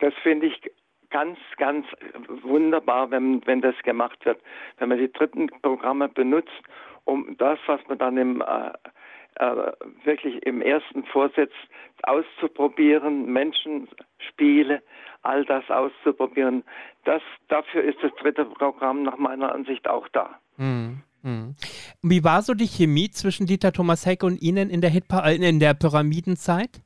[0.00, 0.60] Das finde ich
[1.14, 1.86] ganz, ganz
[2.42, 4.40] wunderbar, wenn, wenn das gemacht wird.
[4.78, 6.50] Wenn man die dritten Programme benutzt,
[7.04, 8.72] um das, was man dann im, äh,
[9.36, 9.72] äh,
[10.02, 11.52] wirklich im ersten Vorsitz
[12.02, 14.82] auszuprobieren, Menschenspiele,
[15.22, 16.64] all das auszuprobieren,
[17.04, 20.40] das, dafür ist das dritte Programm nach meiner Ansicht auch da.
[20.56, 21.02] Hm.
[21.22, 21.54] Hm.
[22.02, 25.60] Wie war so die Chemie zwischen Dieter Thomas Heck und Ihnen in der, Hitpa in
[25.60, 26.83] der Pyramidenzeit?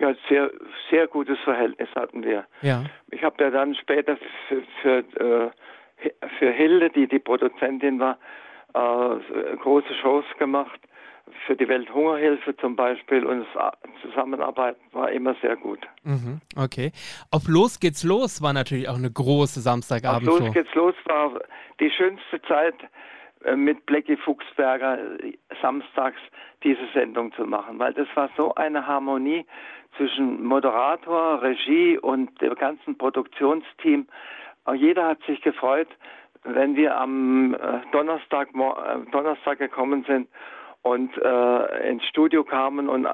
[0.00, 0.50] Ja, sehr,
[0.90, 2.44] sehr gutes Verhältnis hatten wir.
[2.62, 2.84] Ja.
[3.10, 4.16] Ich habe ja dann später
[4.48, 5.50] für, für, äh,
[6.38, 8.18] für Hilde, die die Produzentin war,
[8.74, 10.80] äh, große Shows gemacht.
[11.46, 13.46] Für die Welthungerhilfe zum Beispiel und
[14.02, 15.78] Zusammenarbeit war immer sehr gut.
[16.02, 16.92] Mhm, okay.
[17.30, 20.28] Auf Los geht's los war natürlich auch eine große Samstagabend.
[20.28, 21.40] Auf Los geht's los war
[21.80, 22.74] die schönste Zeit
[23.56, 26.18] mit Blackie Fuchsberger äh, samstags
[26.62, 29.44] diese Sendung zu machen, weil das war so eine Harmonie
[29.96, 34.06] zwischen Moderator, Regie und dem ganzen Produktionsteam.
[34.74, 35.88] Jeder hat sich gefreut,
[36.42, 38.48] wenn wir am äh, Donnerstag,
[39.12, 40.28] Donnerstag gekommen sind
[40.82, 43.06] und äh, ins Studio kamen und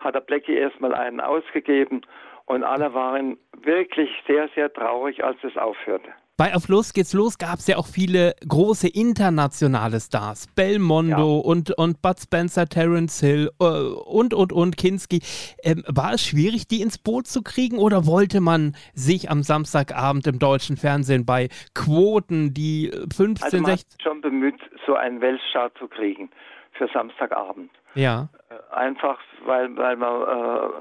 [0.00, 2.02] hat der Blackie erstmal einen ausgegeben
[2.46, 6.10] und alle waren wirklich sehr, sehr traurig, als es aufhörte.
[6.40, 10.46] Bei Auf Los geht's los gab es ja auch viele große internationale Stars.
[10.56, 11.44] Belmondo ja.
[11.44, 15.20] und, und Bud Spencer, Terence Hill äh, und, und, und Kinski.
[15.62, 20.26] Ähm, war es schwierig, die ins Boot zu kriegen oder wollte man sich am Samstagabend
[20.28, 24.00] im deutschen Fernsehen bei Quoten, die 15, also man 16...
[24.00, 26.30] schon bemüht, so einen Weltstart zu kriegen
[26.72, 27.70] für Samstagabend.
[27.94, 28.30] Ja.
[28.48, 30.72] Äh, einfach, weil, weil man äh,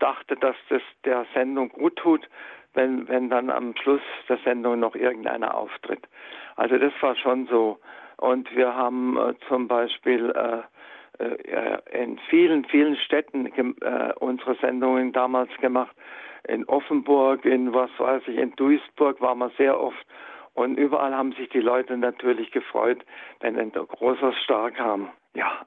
[0.00, 2.28] dachte, dass das der Sendung gut tut
[2.74, 6.06] wenn, wenn dann am Schluss der Sendung noch irgendeiner auftritt.
[6.56, 7.78] Also das war schon so.
[8.16, 10.62] Und wir haben äh, zum Beispiel äh,
[11.18, 15.94] äh, in vielen, vielen Städten äh, unsere Sendungen damals gemacht.
[16.46, 20.06] In Offenburg, in was weiß ich, in Duisburg waren wir sehr oft.
[20.54, 23.04] Und überall haben sich die Leute natürlich gefreut,
[23.40, 25.10] wenn ein großer Star kam.
[25.34, 25.64] Ja,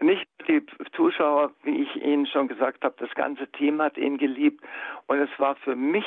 [0.00, 4.64] nicht die Zuschauer, wie ich Ihnen schon gesagt habe, das ganze Team hat ihn geliebt.
[5.06, 6.04] Und es war für mich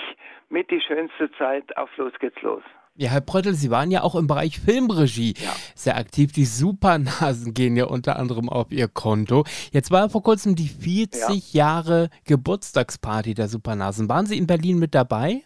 [0.50, 2.64] mit die schönste Zeit auf Los geht's los.
[2.96, 5.52] Ja, Herr Bröttel, Sie waren ja auch im Bereich Filmregie ja.
[5.76, 6.34] sehr aktiv.
[6.34, 9.46] Die Supernasen gehen ja unter anderem auf Ihr Konto.
[9.72, 11.66] Jetzt war vor kurzem die 40 ja.
[11.66, 14.10] Jahre Geburtstagsparty der Supernasen.
[14.10, 15.42] Waren Sie in Berlin mit dabei?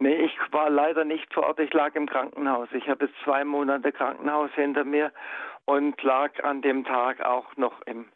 [0.00, 1.60] Nee, ich war leider nicht vor Ort.
[1.60, 2.68] Ich lag im Krankenhaus.
[2.72, 5.12] Ich habe jetzt zwei Monate Krankenhaus hinter mir
[5.68, 8.06] und lag an dem Tag auch noch im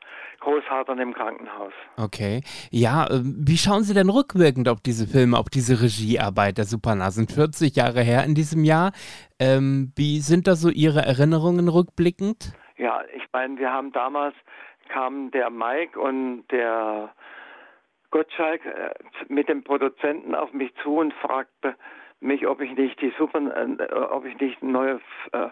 [0.40, 1.74] Großhadern im Krankenhaus.
[1.98, 2.40] Okay.
[2.70, 7.28] Ja, ähm, wie schauen Sie denn rückwirkend auf diese Filme, auf diese Regiearbeit der Supernasen?
[7.28, 8.92] 40 Jahre her in diesem Jahr.
[9.38, 12.54] Ähm, wie sind da so Ihre Erinnerungen rückblickend?
[12.78, 14.34] Ja, ich meine, wir haben damals,
[14.88, 17.10] kam der Mike und der
[18.10, 18.94] Gottschalk äh,
[19.28, 21.74] mit dem Produzenten auf mich zu und fragte
[22.20, 25.00] mich, ob ich nicht die Super, äh, ob ich nicht neue
[25.32, 25.48] äh,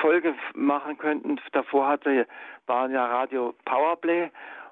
[0.00, 1.40] Folge machen könnten.
[1.52, 2.26] Davor hatte,
[2.66, 4.30] waren ja Radio Powerplay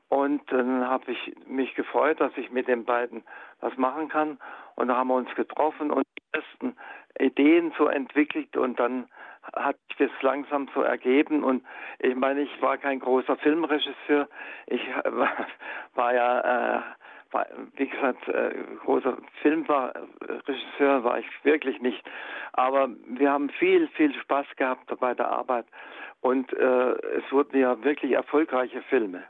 [0.08, 3.24] und dann habe ich mich gefreut, dass ich mit den beiden
[3.60, 4.38] was machen kann.
[4.76, 6.76] Und da haben wir uns getroffen und die ersten
[7.18, 9.08] Ideen so entwickelt und dann
[9.54, 11.44] hat sich das langsam so ergeben.
[11.44, 11.64] Und
[11.98, 14.28] ich meine, ich war kein großer Filmregisseur.
[14.66, 14.82] Ich
[15.94, 16.82] war, ja äh,
[17.32, 22.02] war, wie gesagt, äh, großer Filmregisseur war ich wirklich nicht.
[22.52, 25.66] Aber wir haben viel, viel Spaß gehabt bei der Arbeit
[26.20, 29.22] und äh, es wurden ja wirklich erfolgreiche Filme.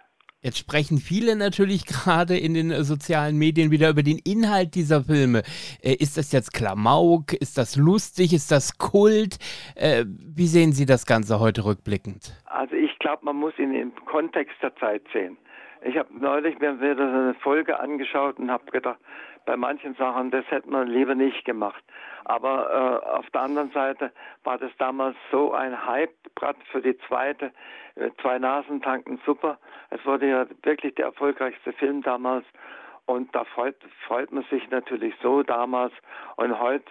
[0.42, 5.42] Jetzt sprechen viele natürlich gerade in den sozialen Medien wieder über den Inhalt dieser Filme.
[5.82, 7.32] Äh, ist das jetzt Klamauk?
[7.32, 8.32] Ist das lustig?
[8.32, 9.38] Ist das Kult?
[9.74, 12.32] Äh, wie sehen Sie das Ganze heute rückblickend?
[12.44, 15.36] Also ich glaube, man muss ihn im Kontext der Zeit sehen.
[15.86, 18.98] Ich habe neulich mir wieder eine Folge angeschaut und habe gedacht,
[19.44, 21.82] bei manchen Sachen, das hätte man lieber nicht gemacht.
[22.24, 24.10] Aber äh, auf der anderen Seite
[24.42, 27.52] war das damals so ein Hype, gerade für die zweite,
[27.94, 29.58] äh, zwei Nasen tanken super.
[29.90, 32.44] Es wurde ja wirklich der erfolgreichste Film damals.
[33.06, 33.76] Und da freut,
[34.08, 35.92] freut man sich natürlich so damals.
[36.34, 36.90] Und heute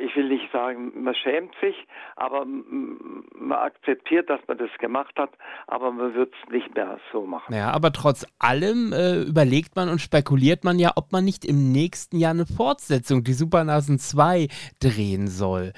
[0.00, 1.76] ich will nicht sagen, man schämt sich,
[2.16, 5.30] aber man akzeptiert, dass man das gemacht hat,
[5.66, 7.54] aber man wird es nicht mehr so machen.
[7.54, 11.72] Ja, aber trotz allem äh, überlegt man und spekuliert man ja, ob man nicht im
[11.72, 14.48] nächsten Jahr eine Fortsetzung, die Supernasen 2,
[14.80, 15.72] drehen soll.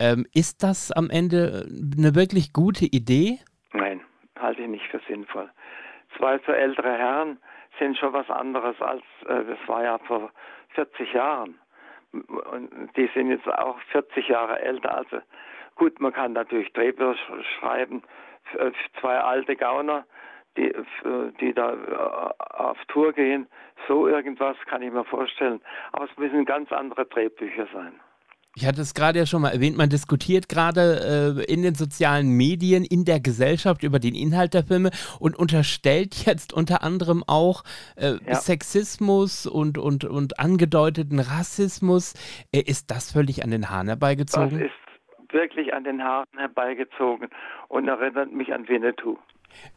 [0.00, 3.38] Ähm, ist das am Ende äh, eine wirklich gute Idee?
[3.72, 4.00] Nein,
[4.38, 5.48] halte ich nicht für sinnvoll.
[6.18, 7.38] Zwei so ältere Herren
[7.78, 10.30] sind schon was anderes als, äh, das war ja vor
[10.74, 11.54] 40 Jahren
[12.22, 14.96] und die sind jetzt auch 40 Jahre älter.
[14.96, 15.18] Also
[15.76, 17.16] gut, man kann natürlich Drehbücher
[17.58, 18.02] schreiben,
[19.00, 20.04] zwei alte Gauner,
[20.56, 20.72] die,
[21.40, 23.48] die da äh, auf Tour gehen.
[23.88, 25.60] So irgendwas kann ich mir vorstellen.
[25.92, 27.98] Aber es müssen ganz andere Drehbücher sein.
[28.56, 32.28] Ich hatte es gerade ja schon mal erwähnt, man diskutiert gerade äh, in den sozialen
[32.28, 37.64] Medien, in der Gesellschaft über den Inhalt der Filme und unterstellt jetzt unter anderem auch
[37.96, 38.34] äh, ja.
[38.36, 42.14] Sexismus und, und, und angedeuteten Rassismus.
[42.52, 44.50] Äh, ist das völlig an den Haaren herbeigezogen?
[44.50, 47.30] Das ist wirklich an den Haaren herbeigezogen
[47.66, 49.18] und erinnert mich an Winnetou.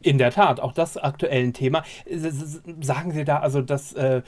[0.00, 1.82] In der Tat, auch das aktuell ein Thema.
[2.06, 4.22] Sagen Sie da also, dass äh,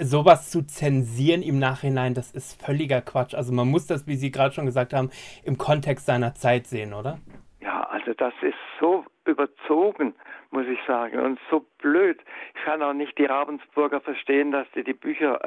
[0.00, 3.34] sowas zu zensieren im Nachhinein, das ist völliger Quatsch.
[3.34, 5.10] Also man muss das, wie Sie gerade schon gesagt haben,
[5.44, 7.18] im Kontext seiner Zeit sehen, oder?
[7.60, 10.14] Ja, also das ist so überzogen,
[10.56, 12.18] muss ich sagen, und so blöd.
[12.54, 15.38] Ich kann auch nicht die Ravensburger verstehen, dass die die Bücher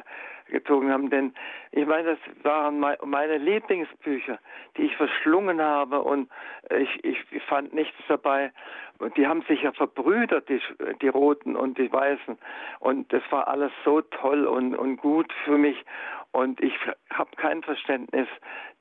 [0.51, 1.33] gezogen haben, denn
[1.71, 4.37] ich meine, das waren meine Lieblingsbücher,
[4.77, 6.29] die ich verschlungen habe und
[6.77, 8.51] ich, ich fand nichts dabei.
[8.99, 10.61] Und die haben sich ja verbrüdert, die,
[11.01, 12.37] die Roten und die Weißen.
[12.79, 15.83] Und das war alles so toll und, und gut für mich.
[16.31, 16.73] Und ich
[17.09, 18.27] habe kein Verständnis,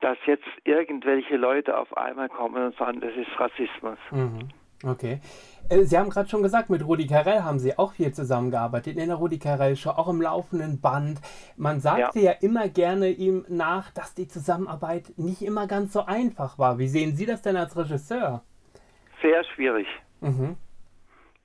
[0.01, 3.97] dass jetzt irgendwelche Leute auf einmal kommen und sagen, das ist Rassismus.
[4.11, 4.49] Mhm.
[4.83, 5.19] Okay.
[5.69, 9.07] Äh, Sie haben gerade schon gesagt, mit Rudi Carell haben Sie auch viel zusammengearbeitet, in
[9.07, 11.19] der Rudi Carell Show, auch im laufenden Band.
[11.57, 12.31] Man sagte ja.
[12.31, 16.79] ja immer gerne ihm nach, dass die Zusammenarbeit nicht immer ganz so einfach war.
[16.79, 18.43] Wie sehen Sie das denn als Regisseur?
[19.21, 19.87] Sehr schwierig.
[20.21, 20.55] Mhm.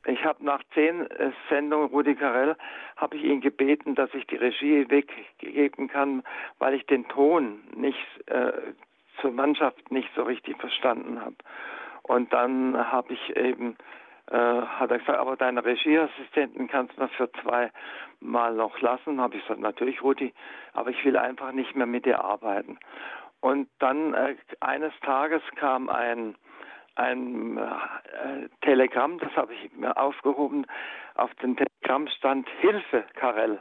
[0.06, 2.56] Ich habe nach zehn äh, Sendungen Rudi Carell
[2.96, 6.22] habe ich ihn gebeten, dass ich die Regie weggeben kann,
[6.58, 8.52] weil ich den Ton nicht äh,
[9.20, 11.36] zur Mannschaft nicht so richtig verstanden habe.
[12.04, 13.76] Und dann habe ich eben,
[14.30, 17.70] äh, hat er gesagt, aber deine Regieassistenten kannst du für zwei
[18.20, 19.20] Mal noch lassen.
[19.20, 20.32] Habe ich gesagt, natürlich Rudi,
[20.74, 22.78] aber ich will einfach nicht mehr mit dir arbeiten.
[23.40, 26.36] Und dann äh, eines Tages kam ein
[26.96, 30.64] ein äh, Telegramm, das habe ich mir aufgehoben.
[31.16, 33.60] Auf dem Telegramm stand Hilfe, Karel.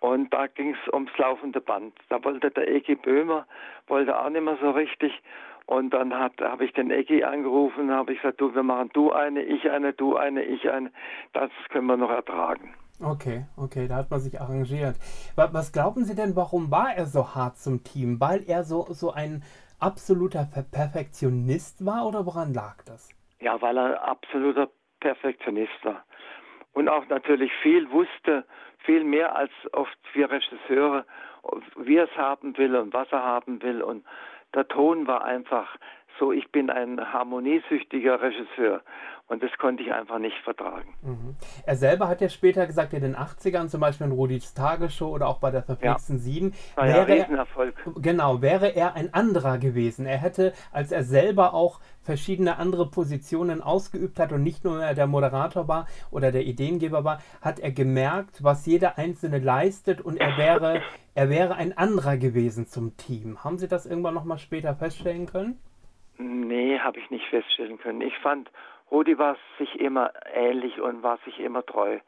[0.00, 1.94] Und da ging es ums laufende Band.
[2.08, 3.46] Da wollte der Egi Böhmer,
[3.86, 5.20] wollte auch nicht mehr so richtig.
[5.66, 9.42] Und dann habe ich den Ecki angerufen, habe ich gesagt, du, wir machen du eine,
[9.42, 10.92] ich eine, du eine, ich eine.
[11.32, 12.74] Das können wir noch ertragen.
[13.02, 14.96] Okay, okay, da hat man sich arrangiert.
[15.34, 18.20] Was glauben Sie denn, warum war er so hart zum Team?
[18.20, 19.42] Weil er so, so ein
[19.78, 23.10] absoluter Perfektionist war oder woran lag das?
[23.40, 26.04] Ja, weil er absoluter Perfektionist war.
[26.72, 28.44] Und auch natürlich viel wusste,
[28.84, 31.04] viel mehr als oft wir Regisseure,
[31.76, 33.82] wie er es haben will und was er haben will.
[33.82, 34.04] Und
[34.54, 35.76] der Ton war einfach
[36.18, 38.82] so, ich bin ein harmoniesüchtiger Regisseur
[39.28, 40.94] und das konnte ich einfach nicht vertragen.
[41.02, 41.36] Mhm.
[41.64, 45.26] Er selber hat ja später gesagt, in den 80ern, zum Beispiel in Rudis Tagesshow oder
[45.26, 46.22] auch bei der verflixten ja.
[46.22, 47.74] Sieben, war wäre ja Riesenerfolg.
[47.84, 50.06] Er, genau, wäre er ein anderer gewesen.
[50.06, 55.06] Er hätte, als er selber auch verschiedene andere Positionen ausgeübt hat und nicht nur der
[55.08, 60.38] Moderator war oder der Ideengeber war, hat er gemerkt, was jeder Einzelne leistet und er
[60.38, 60.82] wäre,
[61.14, 63.42] er wäre ein anderer gewesen zum Team.
[63.42, 65.58] Haben Sie das irgendwann nochmal später feststellen können?
[66.18, 68.00] Nee, habe ich nicht feststellen können.
[68.00, 68.50] Ich fand,
[68.90, 71.98] Rudi war sich immer ähnlich und war sich immer treu.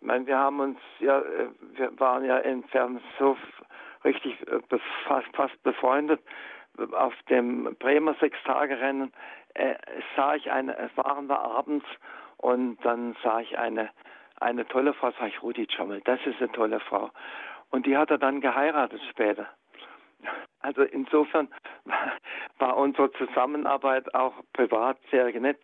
[0.00, 3.36] Ich meine, wir haben uns ja, äh, wir waren ja entfernt so
[4.04, 4.60] richtig äh,
[5.06, 6.20] fast, fast befreundet.
[6.92, 9.12] Auf dem Bremer Sechstagerennen
[9.54, 9.74] äh,
[10.16, 11.84] sah ich eine, waren wir abends
[12.38, 13.90] und dann sah ich eine,
[14.40, 17.10] eine tolle Frau, sag ich, Rudi Schommel, das ist eine tolle Frau.
[17.70, 19.48] Und die hat er dann geheiratet später.
[20.60, 21.48] Also insofern
[22.58, 25.58] war unsere Zusammenarbeit auch privat sehr nett,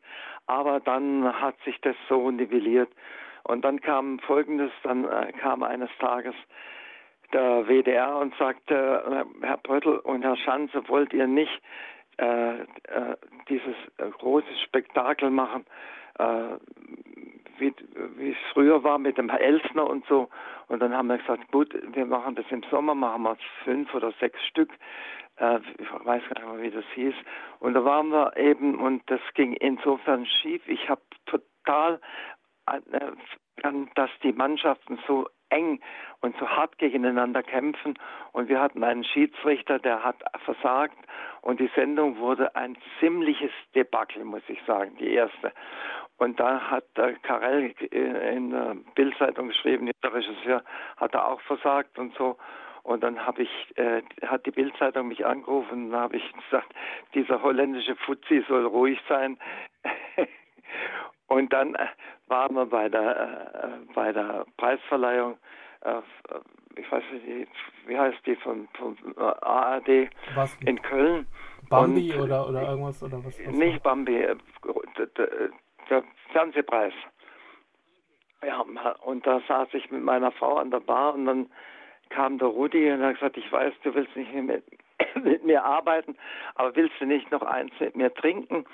[0.46, 2.90] aber dann hat sich das so nivelliert.
[3.44, 6.34] Und dann kam Folgendes, dann äh, kam eines Tages
[7.32, 11.60] der WDR und sagte, Herr Bröttl und Herr Schanze, wollt ihr nicht
[12.18, 12.64] äh, äh,
[13.48, 15.66] dieses äh, große Spektakel machen,
[16.18, 16.56] äh,
[17.58, 17.74] wie,
[18.16, 20.28] wie es früher war mit dem Elsner und so.
[20.68, 24.12] Und dann haben wir gesagt, gut, wir machen das im Sommer, machen wir fünf oder
[24.20, 24.70] sechs Stück.
[25.36, 27.14] Äh, ich weiß gar nicht mehr, wie das hieß.
[27.60, 30.62] Und da waren wir eben, und das ging insofern schief.
[30.66, 32.00] Ich habe total,
[32.66, 32.80] äh,
[33.94, 35.80] dass die Mannschaften so eng
[36.20, 37.98] und so hart gegeneinander kämpfen.
[38.32, 40.96] Und wir hatten einen Schiedsrichter, der hat versagt.
[41.42, 45.52] Und die Sendung wurde ein ziemliches Debakel, muss ich sagen, die erste.
[46.18, 50.62] Und da hat der Karel in der Bildzeitung geschrieben, der Regisseur
[50.96, 52.36] hat er auch versagt und so.
[52.82, 56.72] Und dann habe ich, äh, hat die Bildzeitung mich angerufen und habe ich gesagt,
[57.14, 59.38] dieser holländische Fuzzi soll ruhig sein.
[61.26, 61.76] und dann
[62.26, 65.36] äh, waren wir bei der, äh, bei der Preisverleihung,
[65.82, 66.00] äh,
[66.76, 67.50] ich weiß nicht,
[67.86, 70.56] wie heißt die von, von ARD was?
[70.64, 71.26] in Köln.
[71.68, 73.02] Bambi und, oder, oder irgendwas?
[73.02, 74.36] Oder was, was nicht Bambi, äh,
[75.88, 76.92] der Fernsehpreis.
[78.44, 78.64] Ja,
[79.02, 81.50] und da saß ich mit meiner Frau an der Bar und dann
[82.10, 84.64] kam der Rudi und hat gesagt, ich weiß, du willst nicht mit,
[85.22, 86.16] mit mir arbeiten,
[86.54, 88.64] aber willst du nicht noch eins mit mir trinken?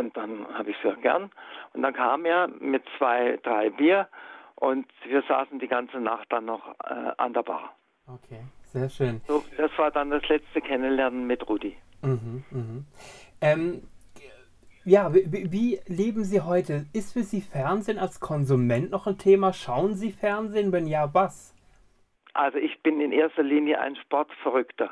[0.00, 1.30] Und dann habe ich gesagt, gern.
[1.74, 4.08] Und dann kam er mit zwei, drei Bier
[4.54, 7.76] und wir saßen die ganze Nacht dann noch äh, an der Bar.
[8.06, 9.20] Okay, sehr schön.
[9.28, 11.76] So, das war dann das letzte Kennenlernen mit Rudi.
[12.00, 12.86] Mhm, mhm.
[13.42, 13.82] Ähm,
[14.86, 16.86] ja, wie, wie, leben Sie heute?
[16.94, 19.52] Ist für Sie Fernsehen als Konsument noch ein Thema?
[19.52, 20.72] Schauen Sie Fernsehen?
[20.72, 21.54] Wenn ja, was?
[22.32, 24.90] Also ich bin in erster Linie ein Sportverrückter.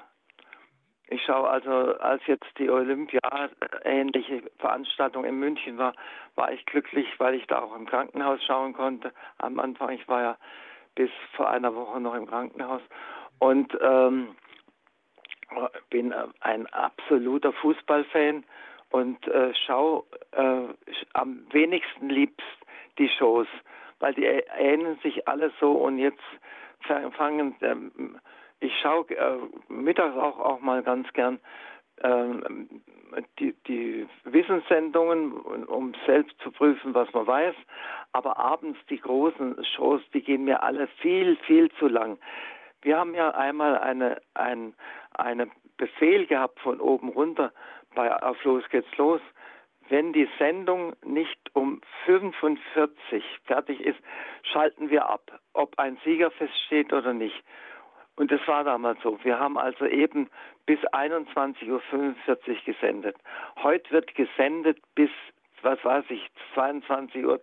[1.10, 5.94] Ich schaue also, als jetzt die Olympia-ähnliche Veranstaltung in München war,
[6.34, 9.12] war ich glücklich, weil ich da auch im Krankenhaus schauen konnte.
[9.38, 10.36] Am Anfang, ich war ja
[10.94, 12.82] bis vor einer Woche noch im Krankenhaus
[13.38, 14.36] und ähm,
[15.88, 18.44] bin ein absoluter Fußballfan
[18.90, 20.64] und äh, schau äh,
[21.14, 22.46] am wenigsten liebst
[22.98, 23.46] die Shows,
[24.00, 26.22] weil die ähneln sich alle so und jetzt
[27.16, 28.20] fangen, ähm,
[28.60, 31.38] ich schaue äh, mittags auch, auch mal ganz gern
[32.02, 32.82] ähm,
[33.38, 35.32] die, die Wissenssendungen,
[35.66, 37.54] um selbst zu prüfen, was man weiß.
[38.12, 42.18] Aber abends die großen Shows, die gehen mir alle viel, viel zu lang.
[42.82, 44.74] Wir haben ja einmal eine, ein,
[45.12, 47.52] eine Befehl gehabt von oben runter,
[47.94, 49.20] bei Auf Los geht's los.
[49.88, 53.98] Wenn die Sendung nicht um 45 fertig ist,
[54.42, 57.42] schalten wir ab, ob ein Sieger feststeht oder nicht.
[58.18, 59.16] Und das war damals so.
[59.22, 60.28] Wir haben also eben
[60.66, 61.80] bis 21.45 Uhr
[62.66, 63.16] gesendet.
[63.62, 65.10] Heute wird gesendet bis,
[65.62, 67.38] was weiß ich, 22.30 Uhr.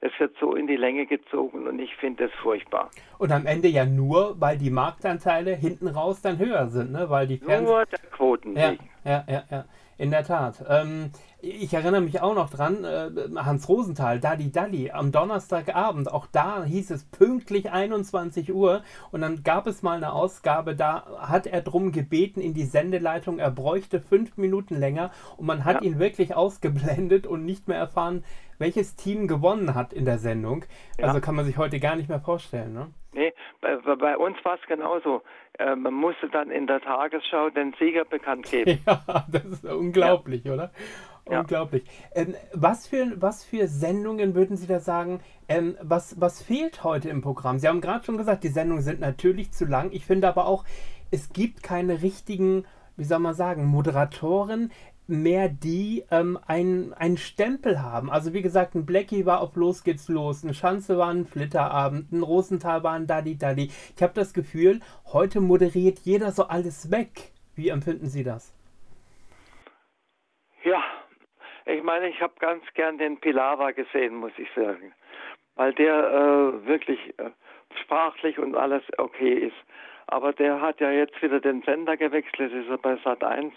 [0.00, 2.90] Es wird so in die Länge gezogen und ich finde das furchtbar.
[3.18, 7.10] Und am Ende ja nur, weil die Marktanteile hinten raus dann höher sind, ne?
[7.10, 8.56] Weil die Fernseh nur der Quoten.
[8.56, 8.72] Ja,
[9.04, 9.64] ja, ja, ja.
[9.98, 10.62] In der Tat.
[10.68, 11.10] Ähm,
[11.40, 16.64] ich erinnere mich auch noch dran, äh, Hans Rosenthal, Dali Dali, am Donnerstagabend, auch da
[16.64, 21.62] hieß es pünktlich 21 Uhr und dann gab es mal eine Ausgabe, da hat er
[21.62, 25.82] drum gebeten in die Sendeleitung, er bräuchte fünf Minuten länger und man hat ja.
[25.82, 28.24] ihn wirklich ausgeblendet und nicht mehr erfahren,
[28.58, 30.64] welches Team gewonnen hat in der Sendung.
[30.98, 31.06] Ja.
[31.06, 32.72] Also kann man sich heute gar nicht mehr vorstellen.
[32.72, 32.88] Ne?
[33.14, 35.22] Nee, bei, bei uns war es genauso.
[35.58, 38.80] Äh, man musste dann in der Tagesschau den Sieger bekannt geben.
[38.86, 40.54] Ja, das ist unglaublich, ja.
[40.54, 40.70] oder?
[41.28, 41.40] Ja.
[41.40, 41.84] Unglaublich.
[42.14, 47.08] Ähm, was, für, was für Sendungen würden Sie da sagen, ähm, was, was fehlt heute
[47.08, 47.58] im Programm?
[47.58, 49.90] Sie haben gerade schon gesagt, die Sendungen sind natürlich zu lang.
[49.92, 50.64] Ich finde aber auch,
[51.10, 52.64] es gibt keine richtigen,
[52.96, 54.70] wie soll man sagen, Moderatoren
[55.08, 58.10] mehr, die ähm, einen, Stempel haben.
[58.10, 62.12] Also wie gesagt, ein Blackie war auf Los geht's los, ein Schanze war ein Flitterabend,
[62.12, 63.70] ein Rosenthal war ein Dadi Dadi.
[63.96, 64.80] Ich habe das Gefühl,
[65.12, 67.32] heute moderiert jeder so alles weg.
[67.54, 68.52] Wie empfinden Sie das?
[70.64, 70.82] Ja,
[71.64, 74.92] ich meine, ich habe ganz gern den Pilawa gesehen, muss ich sagen,
[75.54, 77.30] weil der äh, wirklich äh,
[77.82, 79.56] sprachlich und alles okay ist.
[80.08, 83.52] Aber der hat ja jetzt wieder den Sender gewechselt, ist er bei Sat 1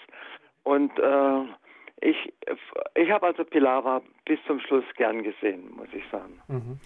[0.70, 1.42] und äh,
[2.02, 2.34] ich,
[2.94, 6.40] ich habe also Pilawa bis zum Schluss gern gesehen, muss ich sagen.
[6.48, 6.80] Mhm.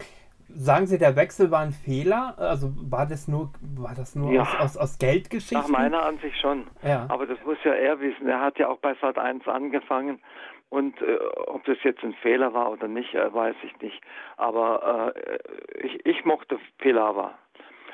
[0.47, 2.35] Sagen Sie, der Wechsel war ein Fehler?
[2.37, 4.43] Also war das nur, war das nur ja.
[4.43, 5.57] aus, aus, aus Geldgeschichten?
[5.57, 6.67] Nach meiner Ansicht schon.
[6.81, 7.07] Ja.
[7.09, 8.27] Aber das muss ja er wissen.
[8.27, 10.21] Er hat ja auch bei Sat 1 angefangen.
[10.69, 11.17] Und äh,
[11.47, 14.01] ob das jetzt ein Fehler war oder nicht, äh, weiß ich nicht.
[14.37, 17.37] Aber äh, ich, ich mochte Pilawa.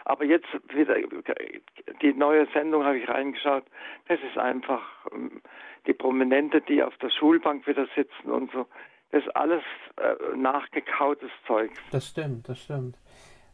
[0.10, 0.96] Aber jetzt wieder
[2.02, 3.64] die neue Sendung habe ich reingeschaut.
[4.08, 4.82] Das ist einfach
[5.14, 5.40] ähm,
[5.86, 8.66] die Prominente, die auf der Schulbank wieder sitzen und so.
[9.12, 9.62] Das ist alles
[9.98, 11.70] äh, nachgekautes Zeug.
[11.92, 12.98] Das stimmt, das stimmt.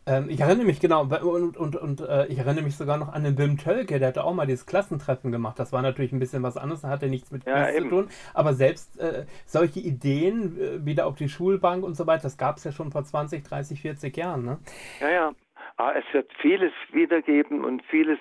[0.05, 3.25] Ähm, ich erinnere mich genau, und, und, und äh, ich erinnere mich sogar noch an
[3.25, 5.59] den Wim Tölke, der hatte auch mal dieses Klassentreffen gemacht.
[5.59, 8.07] Das war natürlich ein bisschen was anderes, da hatte nichts mit ja, zu tun.
[8.33, 12.57] Aber selbst äh, solche Ideen, äh, wieder auf die Schulbank und so weiter, das gab
[12.57, 14.45] es ja schon vor 20, 30, 40 Jahren.
[14.45, 14.59] Ne?
[15.01, 15.31] Ja, ja.
[15.77, 18.19] Aber ah, es wird vieles wiedergeben und vieles,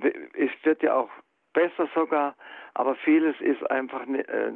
[0.00, 1.10] es wird ja auch
[1.52, 2.36] besser sogar,
[2.74, 4.52] aber vieles ist einfach äh,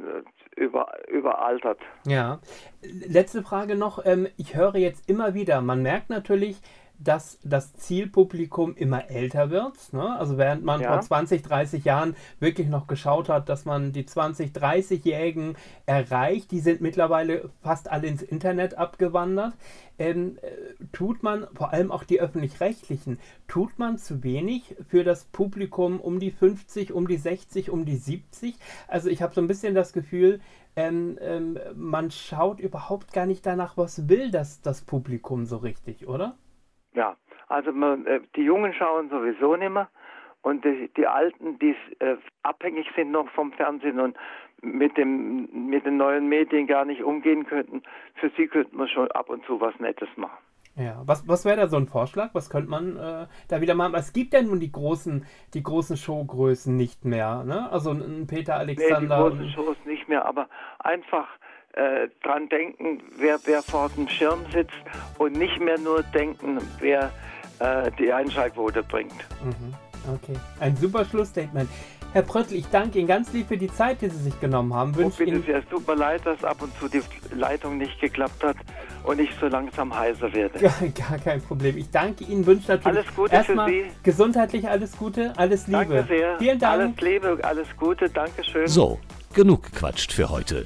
[0.55, 1.79] über, überaltert.
[2.05, 2.39] Ja.
[2.81, 4.05] Letzte Frage noch.
[4.05, 6.61] Ähm, ich höre jetzt immer wieder, man merkt natürlich,
[6.99, 9.93] dass das Zielpublikum immer älter wird.
[9.93, 10.17] Ne?
[10.17, 10.91] Also während man ja.
[10.91, 16.59] vor 20, 30 Jahren wirklich noch geschaut hat, dass man die 20, 30-Jährigen erreicht, die
[16.59, 19.53] sind mittlerweile fast alle ins Internet abgewandert.
[19.97, 20.51] Ähm, äh,
[20.93, 26.19] tut man, vor allem auch die öffentlich-rechtlichen, tut man zu wenig für das Publikum um
[26.19, 28.55] die 50, um die 60, um die 70?
[28.87, 30.39] Also ich habe so ein bisschen das Gefühl,
[30.75, 36.07] ähm, ähm, man schaut überhaupt gar nicht danach, was will das, das Publikum so richtig,
[36.07, 36.37] oder?
[36.93, 37.15] Ja,
[37.47, 39.89] also man, äh, die Jungen schauen sowieso nicht mehr
[40.41, 44.17] und die, die Alten, die äh, abhängig sind noch vom Fernsehen und
[44.61, 47.83] mit, dem, mit den neuen Medien gar nicht umgehen könnten,
[48.15, 50.37] für sie könnte man schon ab und zu was Nettes machen.
[50.75, 52.29] Ja, was, was wäre da so ein Vorschlag?
[52.33, 53.95] Was könnte man äh, da wieder machen?
[53.95, 57.69] Es gibt ja nun die großen, die großen Showgrößen nicht mehr, ne?
[57.69, 58.99] Also ein Peter Alexander.
[58.99, 60.47] Nee, die großen Shows nicht mehr, aber
[60.79, 61.27] einfach
[61.73, 64.73] äh, dran denken, wer, wer vor dem Schirm sitzt
[65.17, 67.11] und nicht mehr nur denken, wer
[67.59, 69.13] äh, die Einschaltquote bringt.
[69.43, 69.73] Mhm.
[70.13, 71.69] Okay, ein super Schlussstatement.
[72.11, 74.95] Herr Pröttl, ich danke Ihnen ganz lieb für die Zeit, die Sie sich genommen haben.
[74.95, 75.57] Wünsche oh, bitte Ihnen sehr.
[75.59, 77.01] Es tut mir leid, dass ab und zu die
[77.35, 78.55] Leitung nicht geklappt hat
[79.03, 80.59] und ich so langsam heiser werde.
[80.59, 81.77] Gar, gar kein Problem.
[81.77, 83.91] Ich danke Ihnen, wünsche natürlich alles Gute erstmal für Sie.
[84.01, 85.77] gesundheitlich alles Gute, alles Liebe.
[85.77, 86.39] Danke sehr.
[86.39, 86.81] Vielen Dank.
[86.81, 88.67] Alles Liebe, alles Gute, Dankeschön.
[88.67, 88.99] So,
[89.33, 90.65] genug gequatscht für heute.